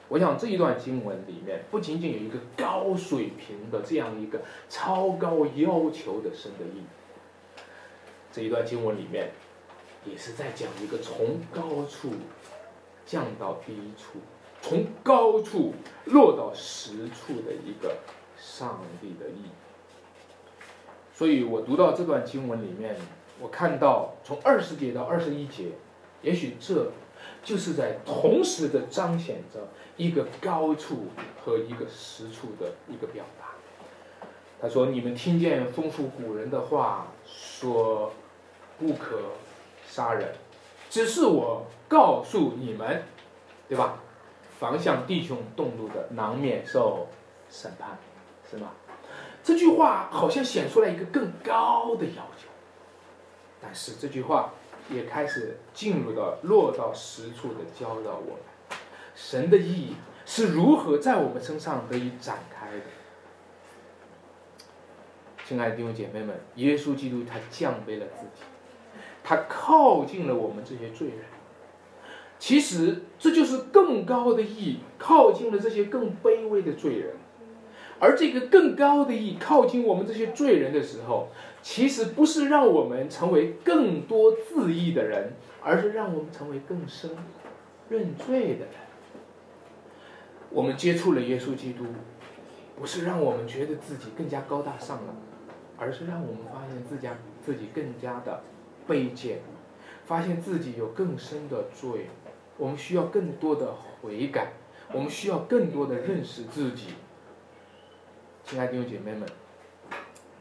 [0.09, 6.85] 我想这一段经文里面不仅仅有一个高水平的这样一个超高要求的神的意，
[8.33, 9.31] 这一段经文里面。
[10.05, 12.11] 也是在讲一个从高处
[13.07, 14.19] 降到低处，
[14.61, 15.75] 从高处
[16.07, 17.99] 落到实处的一个
[18.37, 19.45] 上帝的意。
[21.15, 22.97] 所以我读到这段经文里面，
[23.43, 25.73] 我看到从二十节到二十一节，
[26.23, 26.93] 也许这
[27.43, 31.09] 就是在同时的彰显着一个高处
[31.45, 33.47] 和一个实处的一个表达。
[34.61, 38.13] 他说：“你们听见丰富古人的话，说
[38.79, 39.19] 不可。”
[39.85, 40.33] 杀人，
[40.89, 43.03] 只是我告诉你们，
[43.69, 43.99] 对吧？
[44.59, 47.09] 防向弟兄动怒的，难免受
[47.51, 47.99] 审判，
[48.51, 48.71] 是吗？
[49.45, 52.27] 这句话好像显出来一个更高的要，
[53.63, 54.55] 但是这句话
[54.91, 58.79] 也开始进入到落到实处的教导我们，
[59.15, 59.95] 神的意义
[60.27, 62.83] 是如何在我们身上得以展开的。
[65.47, 68.43] 亲爱的弟兄姐妹们，耶稣基督他降卑了自己，
[69.23, 71.19] 他靠近了我们这些罪人。
[72.39, 77.15] 其实这就是更高的意义，靠近了这些更卑微的罪人。
[78.01, 81.29] 而这个更高的意义，靠近我们这些罪人的时候，
[81.63, 85.33] 其实不是让我们成为更多自义的人，
[85.63, 87.11] 而是让我们成为更深
[87.89, 88.75] 认罪的人。
[90.51, 91.87] 我们接触了耶稣基督，
[92.77, 95.15] 不是让我们觉得自己更加高大上了。
[95.79, 98.45] 而是让我们发现自家自己更加的
[98.87, 99.41] 卑贱，
[100.05, 102.07] 发现自己有更深的罪，
[102.57, 104.53] 我们需要更多的悔改，
[104.93, 106.91] 我们需要更多的认识自己。
[108.45, 109.29] 亲爱的弟兄姐妹们，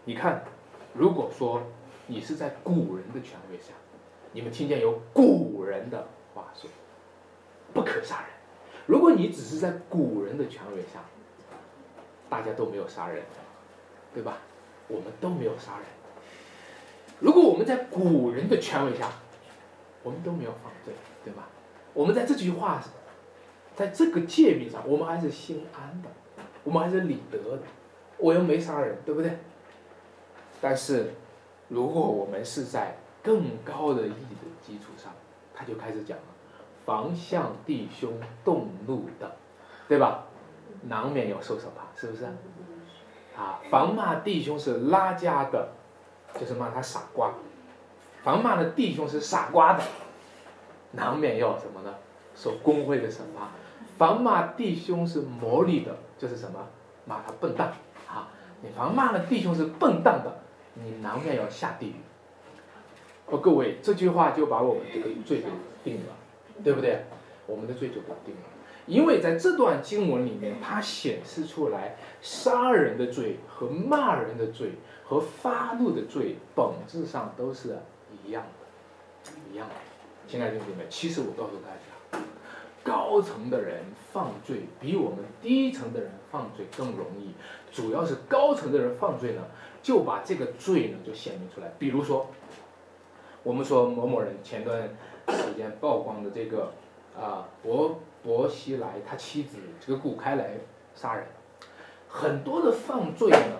[0.05, 0.43] 你看，
[0.93, 1.63] 如果说
[2.07, 3.73] 你是在古人的权威下，
[4.33, 6.69] 你们听见有古人的话说，
[7.73, 8.29] 不可杀人。
[8.85, 10.99] 如果你只是在古人的权威下，
[12.29, 13.23] 大家都没有杀人，
[14.13, 14.37] 对吧？
[14.87, 15.85] 我们都没有杀人。
[17.19, 19.09] 如果我们在古人的权威下，
[20.03, 21.47] 我们都没有犯罪，对吧？
[21.93, 22.83] 我们在这句话，
[23.75, 26.09] 在这个界面上，我们还是心安的，
[26.63, 27.63] 我们还是理得的。
[28.17, 29.37] 我又没杀人，对不对？
[30.61, 31.13] 但是，
[31.67, 35.11] 如果我们是在更高的义的基础上，
[35.53, 36.23] 他就开始讲了，
[36.85, 38.13] 防向弟兄
[38.45, 39.35] 动怒的，
[39.87, 40.25] 对吧？
[40.83, 42.25] 难免有受审判，是不是？
[43.35, 45.69] 啊，防骂弟兄是拉家的，
[46.39, 47.31] 就是骂他傻瓜；
[48.23, 49.83] 防骂的弟兄是傻瓜的，
[50.91, 51.93] 难免要什么呢？
[52.35, 53.47] 受公会的审判。
[53.97, 56.59] 防骂弟兄是魔力的，就是什么？
[57.05, 57.73] 骂他笨蛋。
[58.07, 58.27] 啊，
[58.61, 60.40] 你防骂的弟兄是笨蛋的，
[60.73, 61.95] 你难免要下地狱。
[63.27, 65.47] 哦，各位，这句话就把我们这个罪给
[65.83, 66.15] 定了，
[66.63, 67.05] 对不对？
[67.47, 68.41] 我们的罪就给定了。
[68.87, 74.71] 因为在这段经文里面，它显示出来杀人的罪和骂人的罪
[75.05, 77.77] 和发怒的罪本质上都是
[78.25, 79.75] 一样的，一样的。
[80.27, 81.69] 亲爱的弟兄姐妹，其实我告诉大
[82.19, 82.25] 家，
[82.83, 87.33] 高层的人犯罪比我们低层的人犯罪更容易，
[87.71, 89.43] 主要是高层的人犯罪呢，
[89.81, 91.71] 就把这个罪呢就显明出来。
[91.77, 92.27] 比如说，
[93.43, 94.89] 我们说某某人前段
[95.29, 96.71] 时间曝光的这个
[97.19, 97.99] 啊，我。
[98.23, 100.51] 薄熙来他妻子这个古开来
[100.93, 101.25] 杀人，
[102.07, 103.57] 很多的犯罪呢，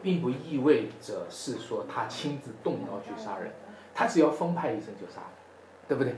[0.00, 3.52] 并不意味着是说他亲自动刀去杀人，
[3.92, 5.32] 他只要分派一声就杀了，
[5.88, 6.14] 对不对？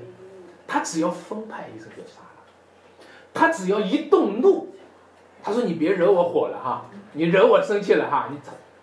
[0.67, 4.69] 他只要分派一声就杀了，他只要一动怒，
[5.43, 6.85] 他说你别惹我火了哈，
[7.15, 8.39] 你惹我生气了哈，你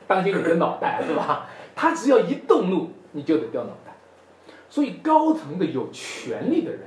[0.08, 1.50] 当心你的脑袋是吧？
[1.76, 3.96] 他只要一动怒，你就得掉脑袋。
[4.70, 6.82] 所以高层的有权力的人。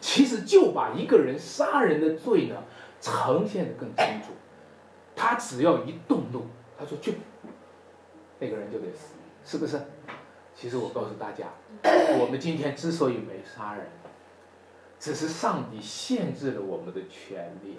[0.00, 2.54] 其实就把一个人杀人的罪呢
[3.00, 4.32] 呈现的更清楚，
[5.16, 6.46] 他只要一动怒，
[6.78, 7.14] 他说去，
[8.38, 9.14] 那个人就得死，
[9.44, 9.80] 是不是？
[10.54, 11.46] 其实我告诉大家，
[12.20, 13.88] 我们今天之所以没杀人，
[15.00, 17.76] 只是上帝限制了我们的权利。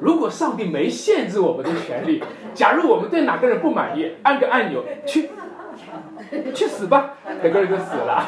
[0.00, 2.22] 如果上帝没限制我们的权利，
[2.54, 5.30] 假如我们对哪个人不满意，按个按钮去。
[6.54, 7.14] 去死吧！
[7.42, 8.24] 整个人就死了。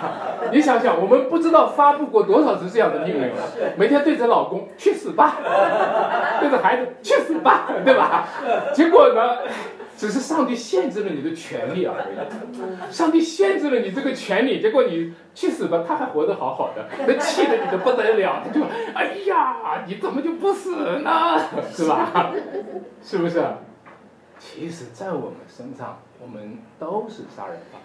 [0.53, 3.43] 你想想，我们不知道发布过多少次这样的命令了。
[3.77, 5.37] 每天对着老公去死吧，
[6.41, 8.27] 对着孩子去死吧，对吧？
[8.75, 9.39] 结果呢，
[9.97, 12.93] 只是上帝限制了你的权利而已。
[12.93, 18.43] 上帝限制了你这个权利，结果你去死吧，他还活得好好的， 那气得你都不得了。
[18.45, 18.65] 他就，
[18.95, 21.41] 哎呀，你怎么就不死呢？
[21.73, 22.33] 是吧？
[23.03, 23.43] 是不是？
[24.39, 27.81] 其实，在我们身上，我们都是杀人犯。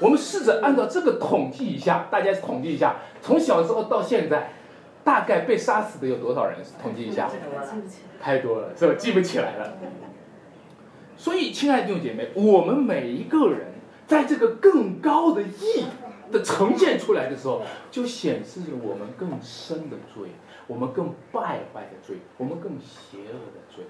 [0.00, 4.50] 我们试着按照这个统计一下，大家统计一下，从小时候到现在，
[5.02, 6.58] 大概被杀死的有多少人？
[6.80, 7.28] 统计一下，
[8.20, 8.94] 太多了，是吧？
[8.98, 9.72] 记不起来了。
[11.18, 13.72] 所以，亲爱的弟兄姐妹，我们每一个人
[14.06, 15.84] 在这个更高的义
[16.30, 20.30] 的呈现出来的时候，就显示着我们更深的罪，
[20.68, 23.84] 我们更败坏的罪，我们更邪恶的罪。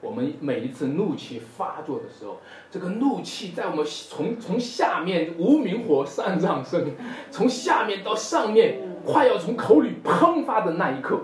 [0.00, 6.90] 我们每一次怒气发作的时候，这个怒气在我们从从下面无名火上上升，
[7.30, 11.20] 从下面到上面，快要从口里喷发的那一刻，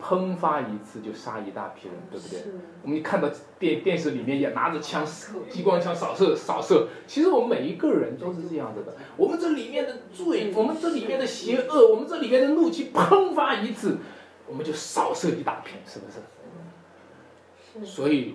[0.00, 2.40] 喷发一次就杀一大批人，对不对？
[2.82, 3.28] 我们看到
[3.58, 5.06] 电电视里面也拿着枪，
[5.50, 6.88] 激光枪扫射扫射。
[7.06, 8.96] 其实我们每一个人都是这样子的。
[9.16, 13.98] 我们这里面的罪，我们这里面的邪恶，我们这里面的怒气喷发一次，
[14.46, 17.86] 我们就扫射一大片，是不是？
[17.86, 18.34] 所以，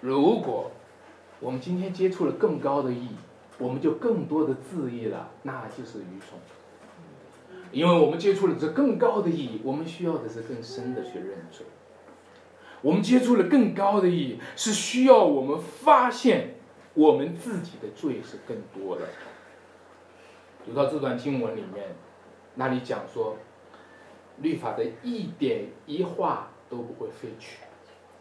[0.00, 0.70] 如果
[1.40, 3.16] 我们今天接触了更高的意义，
[3.58, 6.38] 我们就更多的自义了，那就是愚蠢。
[7.76, 11.66] 因为我们接触了这更高的意义，我们需要的是更深的去认罪。
[12.80, 16.54] 我们接触了更高的意义，是需要我们发现
[16.94, 19.02] 我们自己的罪是更多的。
[20.64, 21.88] 读到这段经文里面，
[22.54, 23.36] 那里讲说，
[24.40, 27.58] 律法的一点一画都不会废去，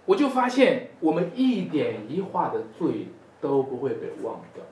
[0.06, 3.08] 我就发现我们一点一画的罪
[3.40, 4.66] 都不会被忘掉。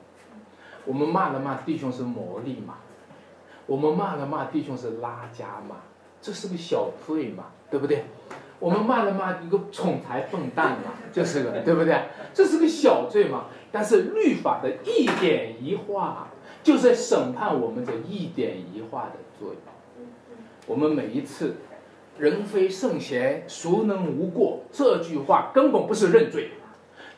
[0.84, 2.80] 我们骂了骂弟兄是魔力嘛？
[3.66, 5.76] 我们骂了骂弟兄是拉家嘛？
[6.20, 7.44] 这是个小罪嘛？
[7.70, 8.04] 对不对？
[8.60, 10.92] 我们骂了骂一个宠财笨蛋嘛？
[11.12, 12.02] 就是个， 对不对？
[12.32, 13.46] 这是个小罪嘛？
[13.72, 16.28] 但是律法的一点一画，
[16.62, 19.56] 就在审判我们这一点一画的罪。
[20.66, 21.56] 我们每一次
[22.16, 26.52] “人非圣贤，孰能无过”这句话根本不是认罪，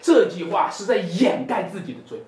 [0.01, 2.23] 这句话是在掩盖自己的罪。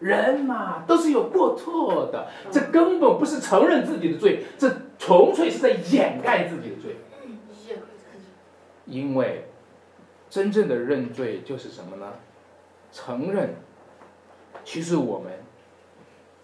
[0.00, 6.96] 人嘛，都是有过错的，这根本不是承认自己的罪，这纯粹是在掩盖自己的罪。
[8.86, 9.44] 因为
[10.28, 12.14] 真正的认罪就是什么呢？
[12.90, 13.54] 承认，
[14.64, 15.30] 其实我们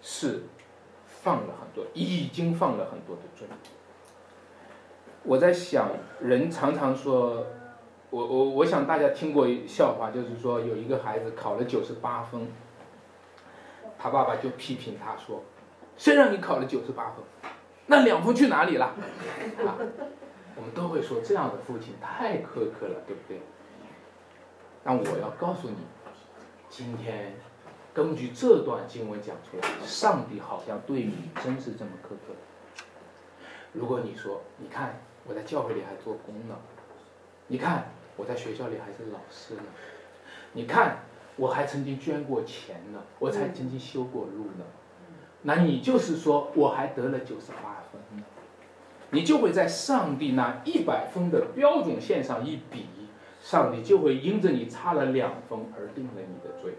[0.00, 0.44] 是
[1.06, 3.48] 放了很多，已经放了很多的罪。
[5.24, 5.88] 我在想，
[6.20, 7.46] 人常常说，
[8.10, 12.46] 我我我想大家听过笑话，就是说有一个孩子考了九十八分。
[14.06, 15.42] 他爸爸就批评他说
[15.98, 17.24] ：“谁让你考了九十八分？
[17.86, 18.94] 那两分去哪里了？”
[19.66, 19.74] 啊，
[20.54, 23.40] 我们都会说这样的父亲太苛刻了，对不对？
[24.84, 25.78] 但我要告诉你，
[26.68, 27.34] 今天
[27.92, 32.32] 根据这段经文讲出来，上帝好像对你真是这么苛刻。
[33.72, 36.54] 如果你说：“你看我在教会里还做工呢，
[37.48, 39.62] 你看我在学校里还是老师呢，
[40.52, 40.98] 你看。”
[41.36, 44.64] 我还曾经捐过钱呢，我才曾经修过路呢，
[45.42, 48.24] 那你就是说我还得了九十八分呢，
[49.10, 52.86] 你就会在上帝那一百分的标准线上一比，
[53.40, 56.74] 上帝就会因着你差了两分而定了你的罪。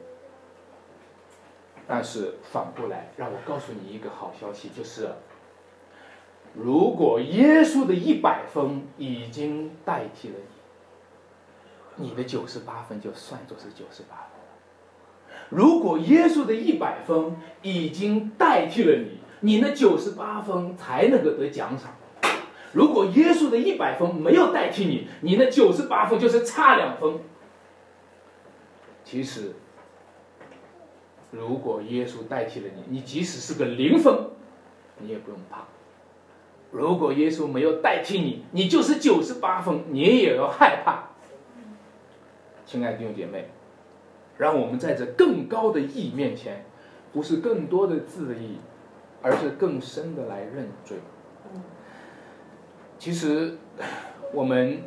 [1.88, 5.10] 但是反过来，让我告诉你一个好消息，就是
[6.54, 10.36] 如果耶稣的一百分已经代替了
[11.96, 14.37] 你，你的九十八分就算作是九十八分。
[15.50, 21.94] 如果耶稣的一百分已经代替了你，你那九十八分才能够得奖赏。
[22.74, 27.20] 如果耶稣的一百分没有代替你，你那九十八分就是差两分。
[29.06, 29.54] 其实，
[31.32, 34.32] 如果耶稣代替了你，你即使是个零分，
[35.00, 35.66] 你也不用怕。
[36.72, 41.12] 如果耶稣没有代替你，你就是九十八分，你也要害怕。
[42.66, 43.50] 亲爱的弟兄姐妹。
[44.38, 46.64] 让我们在这更高的义面前，
[47.12, 48.58] 不是更多的自义，
[49.22, 50.98] 而是更深的来认罪。
[53.00, 53.58] 其实，
[54.34, 54.84] 我们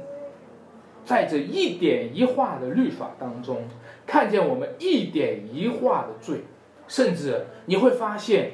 [1.05, 3.65] 在这一点一画的律法当中，
[4.07, 6.43] 看见我们一点一画的罪，
[6.87, 8.53] 甚至你会发现，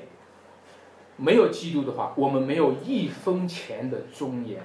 [1.16, 4.62] 没有基督的话，我们没有一分钱的尊严。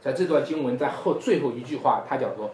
[0.00, 2.50] 在这段经文在后最后一句话，他讲说。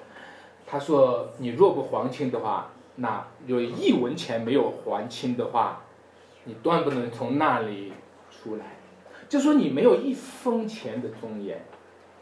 [0.67, 5.85] 他说：“你若不还清的话，那有一文钱没有还清的话，
[6.45, 7.93] 你断不能从那里
[8.31, 8.65] 出来。
[9.29, 11.65] 就说你没有一分钱的尊严，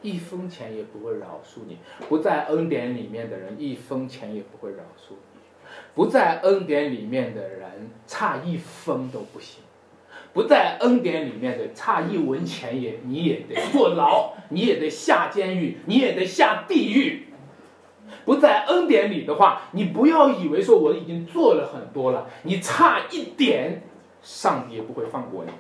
[0.02, 1.78] 一分钱也不会饶恕你。
[2.08, 5.40] 不在恩典里面的人，一分钱也不会饶恕你。
[5.94, 9.62] 不在恩典里面的人，差一分都不行。
[10.34, 17.23] 不在恩典里面的，差一文钱也你也得坐牢，你也得下监狱，你也得下地狱。”
[18.24, 23.82] 不在恩典里的话，你不要以为说我已经做了很多了，你差一点，
[24.22, 25.52] 上帝也不会放过你。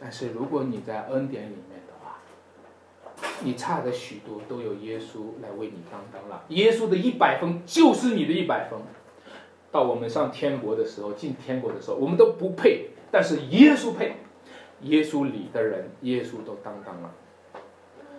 [0.00, 2.18] 但是如果你在恩典里面的话，
[3.42, 6.44] 你差的许多都有耶稣来为你担当了。
[6.48, 8.78] 耶稣的一百分就是你的一百分。
[9.70, 14.16] 到我们上天国的时候，进天国的时候，我们都不配，但是耶稣配。
[14.82, 17.10] 耶稣里的人，耶稣都担当了。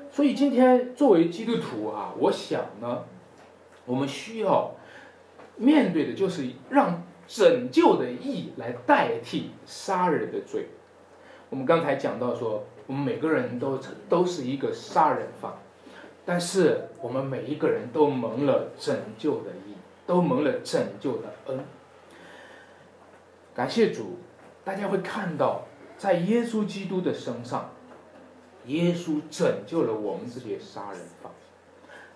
[0.10, 3.04] 所以今天作为基督徒啊，我想呢。
[3.86, 4.76] 我们需要
[5.58, 10.68] 面对的就是让拯救的义来代替杀人的罪。
[11.50, 13.80] 我们刚才讲到说，我们每个人都
[14.10, 15.54] 都是一个杀人犯，
[16.26, 19.76] 但是我们每一个人都蒙了拯救的义，
[20.06, 21.64] 都蒙了拯救的恩。
[23.54, 24.18] 感谢主，
[24.64, 25.66] 大家会看到，
[25.98, 27.72] 在耶稣基督的身上，
[28.66, 31.32] 耶稣拯救了我们这些杀人犯。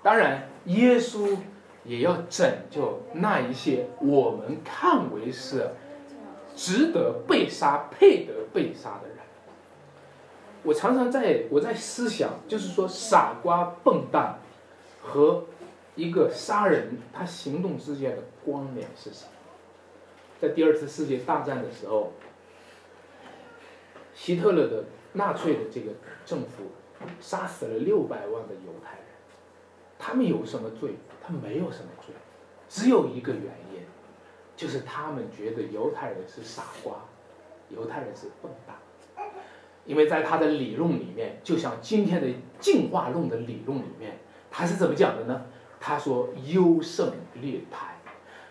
[0.03, 1.37] 当然，耶稣。
[1.83, 5.71] 也要拯救那一些我们看为是
[6.55, 9.17] 值得被杀、配得被杀的人。
[10.63, 14.39] 我常常在我在思想，就是说傻瓜、笨蛋
[15.01, 15.45] 和
[15.95, 19.31] 一个杀人他行动之间的关联是什么？
[20.41, 22.13] 在第二次世界大战的时候，
[24.13, 25.91] 希特勒的纳粹的这个
[26.25, 26.71] 政府
[27.21, 29.08] 杀死了六百万的犹太人，
[29.99, 30.95] 他们有什么罪？
[31.21, 32.15] 他没有什么罪，
[32.67, 33.81] 只有一个原因，
[34.55, 36.95] 就是他们觉得犹太人是傻瓜，
[37.69, 38.75] 犹太人是笨蛋。
[39.85, 42.27] 因为在他的理论里面，就像今天的
[42.59, 44.19] 进化论的理论里面，
[44.49, 45.45] 他是怎么讲的呢？
[45.79, 47.97] 他说优胜劣汰，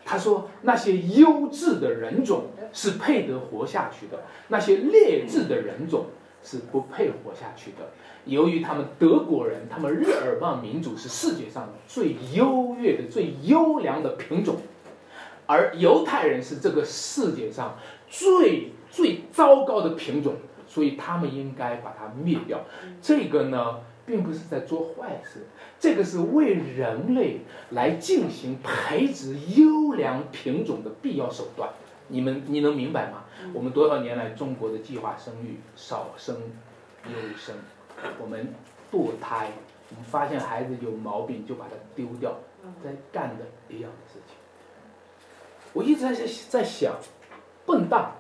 [0.05, 6.07] 他说那些优质的人种是配得活下去的，那些劣质的人种
[6.43, 7.91] 是不配活下去的。
[8.25, 14.57] 由于他们德国人，他们日耳曼民族是世界上最优越的、最优良的品种，
[15.47, 17.79] 而犹太人是这个世界上
[18.09, 20.37] 最最糟糕的品种。
[20.71, 22.61] 所以他们应该把它灭掉。
[23.01, 25.47] 这个呢，并不是在做坏事，
[25.81, 31.71] 这个是为人类来进行培植优良品种的必要手段。
[32.09, 33.25] 你们你能明白吗？
[33.53, 36.37] 我们多少年来中国的计划生育少生
[37.05, 37.55] 优生，
[38.21, 38.55] 我们
[38.93, 39.51] 堕胎，
[39.91, 42.35] 我们发现孩子有毛病就把它丢掉，
[42.83, 44.37] 在干的一样的事情。
[45.73, 46.15] 我一直在
[46.49, 46.95] 在想，
[47.67, 48.13] 笨蛋，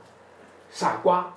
[0.70, 1.34] 傻瓜。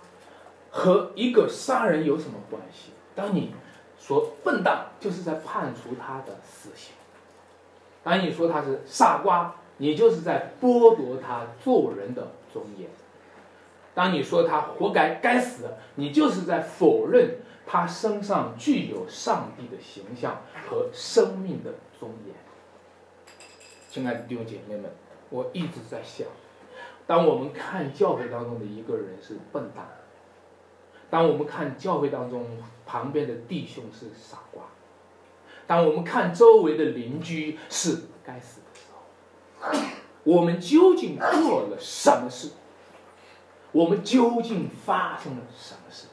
[0.74, 2.94] 和一个杀人有什么关系？
[3.14, 3.54] 当你
[4.00, 6.94] 说笨蛋，就是在判处他的死刑；
[8.06, 12.88] 当你说他是傻瓜，你就是在剥夺他做人的尊严；
[14.02, 17.36] 当你说他活该该死，你就是在否认
[17.68, 22.36] 他身上具有上帝的形象和生命的尊严。
[23.92, 24.90] 亲爱的弟兄姐妹们，
[25.30, 26.26] 我一直在想，
[27.06, 29.88] 当我们看教会当中的一个人是笨蛋。
[31.12, 32.48] 当我们看教会当中
[32.88, 34.64] 旁边的弟兄是傻瓜，
[35.68, 38.88] 当我们看周围的邻居是该死的时
[39.60, 39.80] 候，
[40.24, 42.50] 我们究竟做了什么事？
[43.72, 46.08] 我们究竟发生了什么事？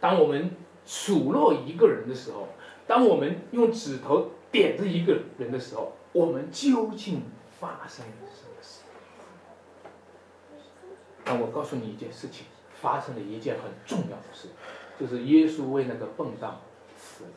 [0.00, 0.50] 当我们
[0.84, 2.48] 数落一个人的时候，
[2.86, 7.22] 当我们用指头点着一个人的时候，我们究竟
[7.58, 8.80] 发生了什么事？
[11.24, 12.46] 那我告诉你一件事情。
[12.78, 14.48] 发生了一件很重要的事，
[15.00, 16.58] 就是耶稣为那个笨蛋
[16.94, 17.30] 死了。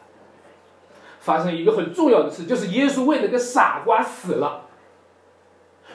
[1.22, 4.69] 发生一个很重要的事，就是耶稣为那个傻瓜死了。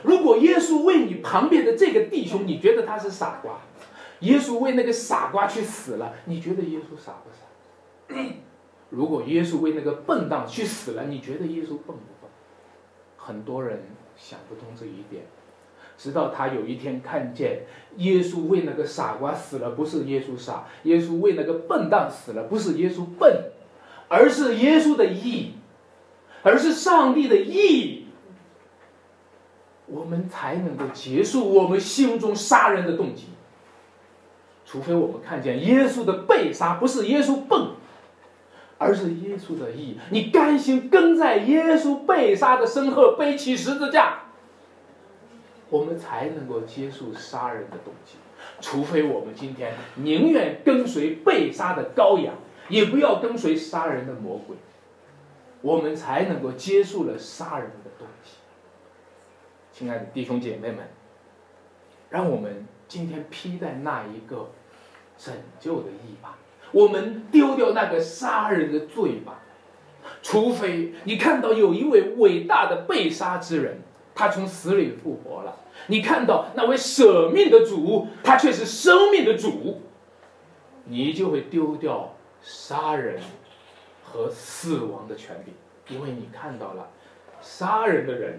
[0.05, 3.59] 如果耶稣为你旁边的这个弟兄，你觉得他是傻瓜，
[4.21, 8.25] 耶稣为那个傻瓜去死了，你觉得耶稣傻不傻？
[8.91, 12.31] 如果耶稣为那个笨蛋去死了，你觉得耶稣笨不笨？
[13.17, 13.83] 很多人
[14.15, 15.25] 想不通这一点。
[15.97, 17.63] 直到他有一天看见
[17.99, 23.53] 耶稣为那个傻瓜死了，不是耶稣傻；耶稣为那个笨蛋死了，不是耶稣笨，
[24.09, 25.53] 而是耶稣的义，
[26.43, 28.04] 而是上帝的义，
[29.87, 33.26] 我们才能够结束我们心中杀人的动机。
[34.64, 37.68] 除非我们看见耶稣的被杀不是耶稣笨，
[38.78, 44.20] 而是耶稣的义，你甘心跟在耶稣被杀的身后背起十字架。
[45.70, 48.16] 我们才能够结束杀人的动机，
[48.61, 52.35] 除非我们今天宁愿跟随被杀的羔羊，
[52.68, 54.57] 也不要跟随杀人的魔鬼，
[55.62, 58.30] 我们才能够接受了杀人的动机。
[59.75, 60.89] 亲爱的弟兄姐妹们，
[62.09, 64.53] 让我们今天披戴那一个
[65.18, 66.39] 拯救的义吧，
[66.70, 69.41] 我们丢掉那个杀人的罪吧，
[70.22, 73.81] 除非你看到有一位伟大的被杀之人。
[74.16, 75.57] 他从死里复活了，
[75.89, 79.83] 你看到那位舍命的主，他却是生命的主，
[80.85, 83.20] 你就会丢掉杀人
[84.05, 85.53] 和死亡的权柄，
[85.97, 86.89] 因为你看到了
[87.41, 88.39] 杀人的人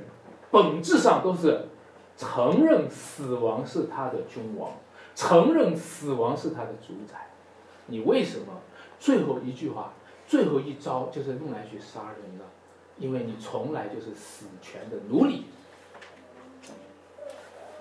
[0.56, 1.68] 本质上都是
[2.16, 4.72] 承认死亡是他的君王，
[5.14, 7.28] 承认死亡是他的主宰。
[7.88, 8.46] 你为什么
[8.98, 9.92] 最后一句话、
[10.26, 12.46] 最后一招就是用来去杀人呢？
[12.98, 15.48] 因为你从来就是死权的奴隶。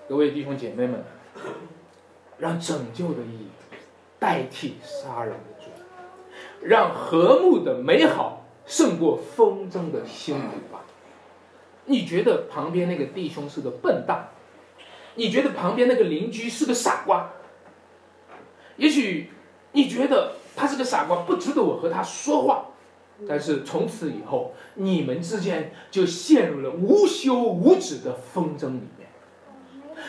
[0.09, 1.01] 各位弟兄姐妹们，
[2.37, 3.47] 让拯救的意义
[4.19, 5.71] 代替杀人的罪，
[6.61, 10.81] 让和睦的美好胜过纷争的辛苦吧。
[11.85, 14.29] 你觉得旁边那个弟兄是个笨蛋？
[15.15, 17.31] 你觉得旁边那个邻居是个傻瓜？
[18.75, 19.29] 也许
[19.71, 22.65] 你觉得他是个傻瓜，不值得我和他说话。
[23.25, 29.07] 但是从此以后，你们之间就陷入了无休无止的纷争里面。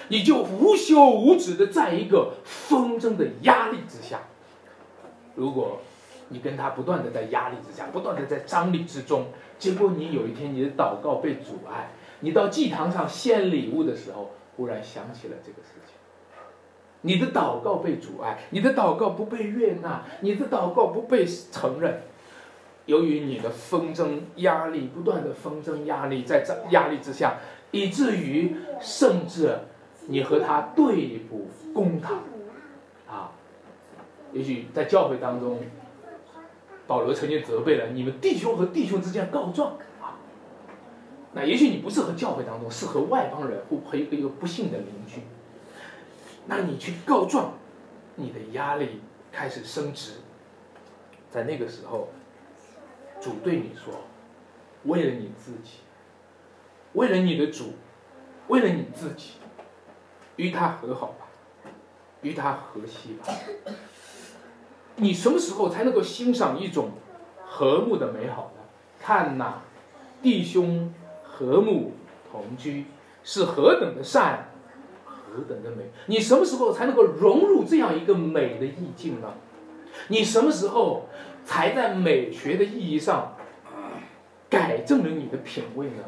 [0.08, 4.22] 你就无休无止的在一个纷争的压力之下。
[5.36, 5.80] 如果
[6.30, 9.26] 你跟他不断的在压力之下，不断的在张力之中，
[9.58, 11.90] 结果你有一天你的祷告被阻碍，
[12.20, 15.94] 你到祭堂上献礼物的时候，忽然想起了这个事情，
[17.00, 22.02] 你的祷告被阻碍，你的祷告不被悦纳，你的祷告不被承认，
[22.84, 27.38] 由于你的纷争压力不断的纷争压力在这压力之下，
[27.70, 29.58] 以至于甚至
[30.08, 32.22] 你和他对簿公堂，
[33.08, 33.32] 啊，
[34.32, 35.58] 也许在教会当中。
[36.86, 40.16] 保罗曾经责备了你们弟兄和弟兄之间告状啊，
[41.32, 45.22] 那也许你不是和教会当中，是和外邦人或和一个一个不幸的邻居，
[46.46, 47.54] 那你去告状，
[48.14, 49.00] 你的压力
[49.32, 50.12] 开始升值，
[51.30, 52.08] 在那个时候，
[53.20, 53.92] 主对你说，
[54.84, 55.78] 为了你自己，
[56.92, 57.72] 为了你的主，
[58.46, 59.32] 为了你自己，
[60.36, 61.26] 与他和好吧，
[62.22, 63.26] 与他和稀吧。
[64.96, 66.90] 你什么时候才能够欣赏一种
[67.44, 68.62] 和睦的美好呢？
[68.98, 69.62] 看呐，
[70.22, 70.92] 弟兄
[71.22, 71.92] 和睦
[72.30, 72.86] 同居
[73.22, 74.48] 是何等的善，
[75.04, 75.84] 何等的美！
[76.06, 79.34] 你什么时候才能够融入这样一个美的意境呢？
[80.08, 81.08] 你什么时候
[81.44, 83.36] 才在美学的意义上
[84.48, 86.04] 改正了你的品味呢？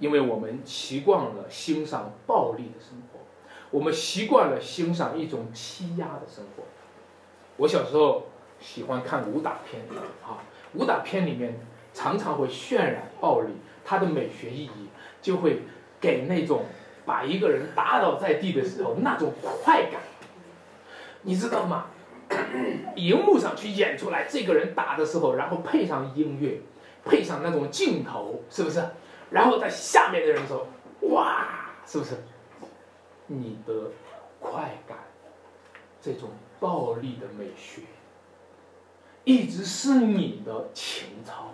[0.00, 3.20] 因为我们习惯了欣赏暴力的生活，
[3.70, 6.62] 我们习惯了欣赏一种欺压的生活。
[7.56, 8.26] 我小时候
[8.60, 9.82] 喜欢看武打片，
[10.22, 10.42] 啊，
[10.74, 11.58] 武打片里面
[11.92, 13.52] 常常会渲染暴力，
[13.84, 14.88] 它的美学意义
[15.22, 15.62] 就会
[16.00, 16.64] 给那种
[17.04, 20.00] 把一个人打倒在地的时候那种快感，
[21.22, 21.86] 你知道吗？
[22.96, 26.60] 荧幕上去演出来这个人打的时候，然后配上音乐，
[27.04, 28.82] 配上那种镜头，是不是？
[29.30, 30.66] 然后在下面的人说
[31.12, 31.46] ：“哇，
[31.86, 32.16] 是不是？”
[33.26, 33.72] 你的
[34.40, 34.98] 快感，
[36.00, 36.30] 这种。
[36.64, 37.82] 暴力的美学，
[39.24, 41.50] 一直是你的情操。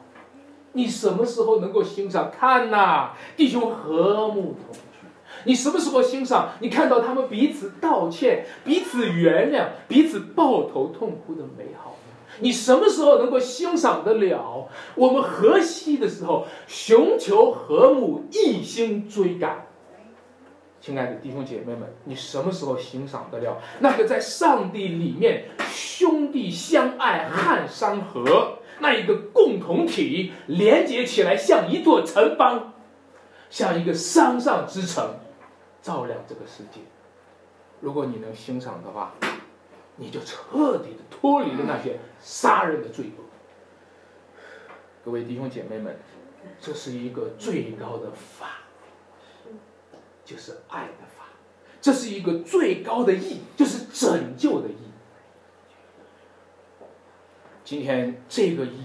[0.70, 2.30] 你什么时候能够欣赏？
[2.30, 5.08] 看呐，弟兄和睦同居。
[5.46, 6.50] 你什么时候欣赏？
[6.61, 11.96] 你看到他们彼此道歉、彼此原谅、彼此抱头痛哭的美好？
[12.38, 14.68] 你什么时候能够欣赏得了？
[14.94, 19.66] 我们和稀的时候，寻求和睦，一心追赶。
[20.80, 32.72] 亲爱的弟兄姐妹们，你什么时候欣赏得了那个在上帝里面兄弟相爱、汉山河那一个共同体连接起来，像一座城邦，
[33.50, 35.16] 像一个山上之城，
[35.82, 36.80] 照亮这个世界。
[37.80, 39.12] 如果你能欣赏的话，
[39.96, 43.24] 你就彻底的脱离了那些杀人的罪恶。
[45.04, 45.94] 各位弟兄姐妹们，
[46.58, 48.46] 这是一个最高的法。
[50.30, 51.24] 就是爱的法，
[51.80, 54.74] 这是一个最高的义，就是拯救的义。
[57.64, 58.82] 今天这个义，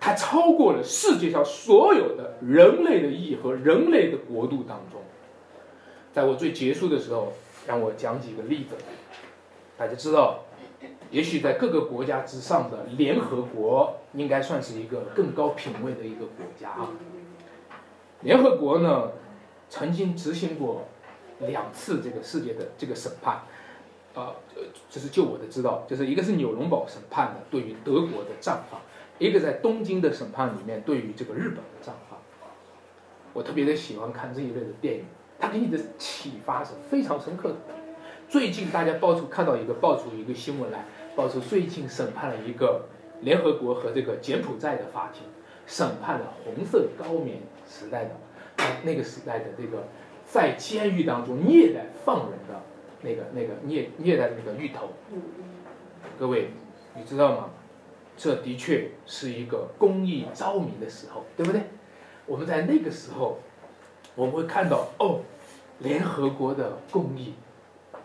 [0.00, 5.02] 它超过了世界上所有的人类的义和人类的国度当中。
[6.14, 7.34] 在我最结束的时候，
[7.66, 8.74] 让我讲几个例子。
[9.76, 10.44] 大家知道，
[11.10, 16.88] 也许在各个国家之上的联合国，应该算是一个更高品位的一个国家啊。
[18.22, 19.10] 联合国呢？
[19.68, 20.86] 曾经执行过
[21.40, 23.42] 两次这个世界的这个审判，
[24.14, 24.34] 呃，
[24.88, 28.80] 就是就我的知道，就是一个是纽伦堡审判的对于德国的战犯，
[29.18, 32.18] 一个在东京的审判里面对于这个日本的战犯。
[33.32, 35.04] 我特别的喜欢看这一类的电影，
[35.38, 37.56] 它给你的启发是非常深刻的。
[38.28, 42.86] 最近大家爆出看到一个爆出一个新闻来，爆出最近审判了一个
[43.20, 45.22] 联合国和这个柬埔寨的法庭，
[45.66, 47.38] 审判了红色高棉
[47.68, 48.10] 时代的。
[48.82, 49.88] 那个时代的这个，
[50.24, 52.62] 在监狱当中虐待放人的
[53.02, 54.90] 那个那个虐虐待的那个狱头，
[56.18, 56.50] 各位，
[56.94, 57.50] 你知道吗？
[58.16, 61.60] 这的确是一个公益昭明的时候，对不对？
[62.24, 63.38] 我们在那个时候，
[64.14, 65.20] 我们会看到哦，
[65.80, 67.34] 联合国的公益，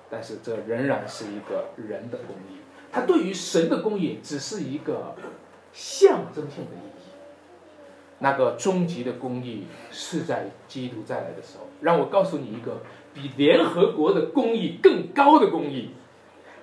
[0.09, 2.59] 但是这仍然是一个人的公益，
[2.91, 5.15] 它对于神的公益只是一个
[5.71, 6.90] 象征性的意义。
[8.21, 11.67] 那个终极的公义是在基督再来的时候。
[11.81, 12.81] 让我告诉你一个
[13.13, 15.89] 比联合国的公义更高的公义，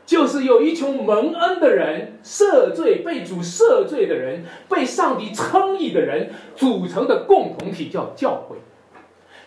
[0.06, 8.56] 就是有一群蒙恩的人、赦罪被主赦罪的人、被上帝称义的人组成的共同体，叫教会。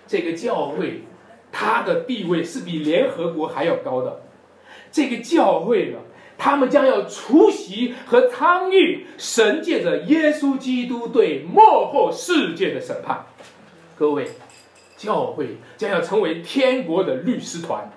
[0.06, 1.04] 这个教会，
[1.52, 4.22] 它的地位是比联合国还要高的。
[4.92, 6.00] 这个教会呢？
[6.44, 13.24] 他们将要出席和参与神借着耶稣基督对幕后世界的审判。
[13.96, 14.28] 各位，
[14.98, 17.92] 教会将要成为天国的律师团，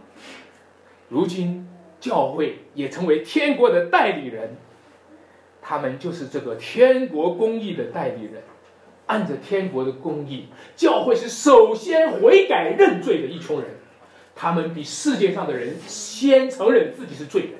[1.08, 1.66] 如今
[1.98, 4.58] 教会也成为天国的代理人，
[5.62, 8.42] 他们就是这个天国公义的代理人。
[9.06, 13.68] 按着天国的公义，教会是首先悔改认罪的一群人，
[14.34, 17.52] 他们比世界上的人先承认自己是罪人，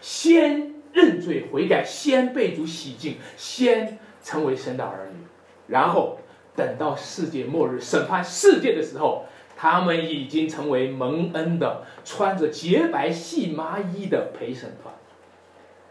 [0.00, 5.26] 先认罪悔改，先被主洗净，先成为神的儿女，
[5.66, 6.18] 然后
[6.56, 9.26] 等到世界末日审判世界的时候，
[9.56, 14.94] 他们已经成为蒙恩的，穿着洁白细麻衣的陪审团。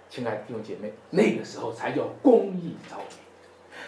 [0.10, 3.06] 亲爱的弟兄姐妹，那个时候才叫公义昭明。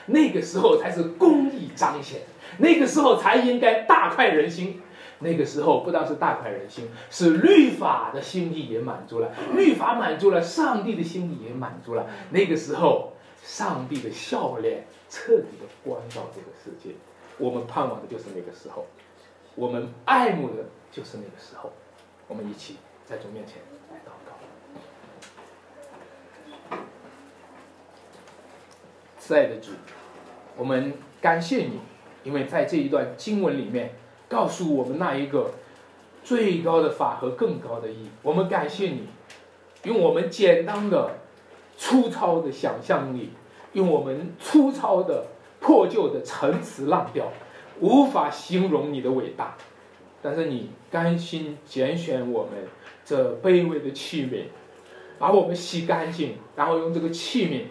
[0.06, 2.22] 那个时候才是公义彰显，
[2.58, 4.82] 那个时候才应该大快人心。
[5.22, 12.06] 那个时候不但是大快人心，是律法的心意也满足了，律法满足了，上帝的心意也满足了。
[12.32, 13.14] 那个时候，
[13.44, 16.96] 上帝的笑脸彻底的关照这个世界。
[17.38, 18.88] 我们盼望的就是那个时候，
[19.56, 21.72] 我们爱慕的就是那个时候。
[22.28, 23.58] 我们一起在主面前
[23.92, 24.32] 来祷告。
[29.20, 29.72] 慈爱的主。
[30.56, 31.82] 我们感谢你，
[32.24, 33.96] 因为在这一段经文里面，
[34.32, 35.52] 告诉我们那一个
[36.24, 38.08] 最高的法和更高的义。
[38.24, 39.04] 我们感谢你，
[39.84, 41.18] 用我们简单的、
[41.76, 43.32] 粗糙的想象力，
[43.74, 45.26] 用我们粗糙的、
[45.60, 47.26] 破旧的陈词滥调，
[47.82, 49.58] 无法形容你的伟大。
[50.22, 52.52] 但是你甘心拣选我们
[53.04, 54.46] 这卑微的器皿，
[55.20, 57.64] 把我们洗干净，然后用这个器皿。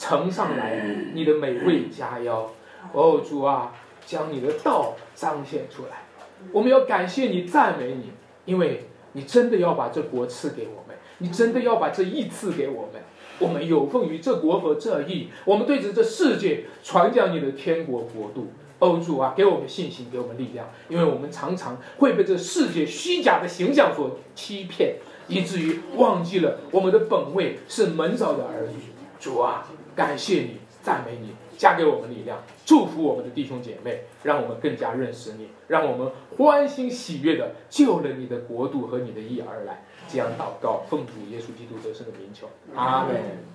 [0.00, 0.80] 盛上来
[1.14, 2.46] 你的美味佳肴，
[2.92, 3.72] 哦主啊，
[4.06, 6.07] 将你的道彰显出来。
[6.52, 8.12] 我们要感谢你，赞美你，
[8.44, 13.02] 因为你真的要把这国赐给我们，你真的要把这义赐给我们。
[13.38, 18.48] 我们有奉于这国和这义，我们对着这世界传讲你的天国国度。
[18.80, 28.82] 哦主啊，给我们信心，给我们力量，因为我们常常会被这世界虚假的形象所欺骗，以至于忘记了我们的本位是门早的儿女。
[29.18, 29.68] 主啊。
[29.96, 39.84] 感谢你，赞美你，加给我们力量，祝福我们的弟兄姐妹，让我们更加认识你，让我们欢欣喜悦的救了你的国度和你的意而来。
[40.08, 43.48] 这样祷告，奉主耶稣基督得胜的名求，阿门。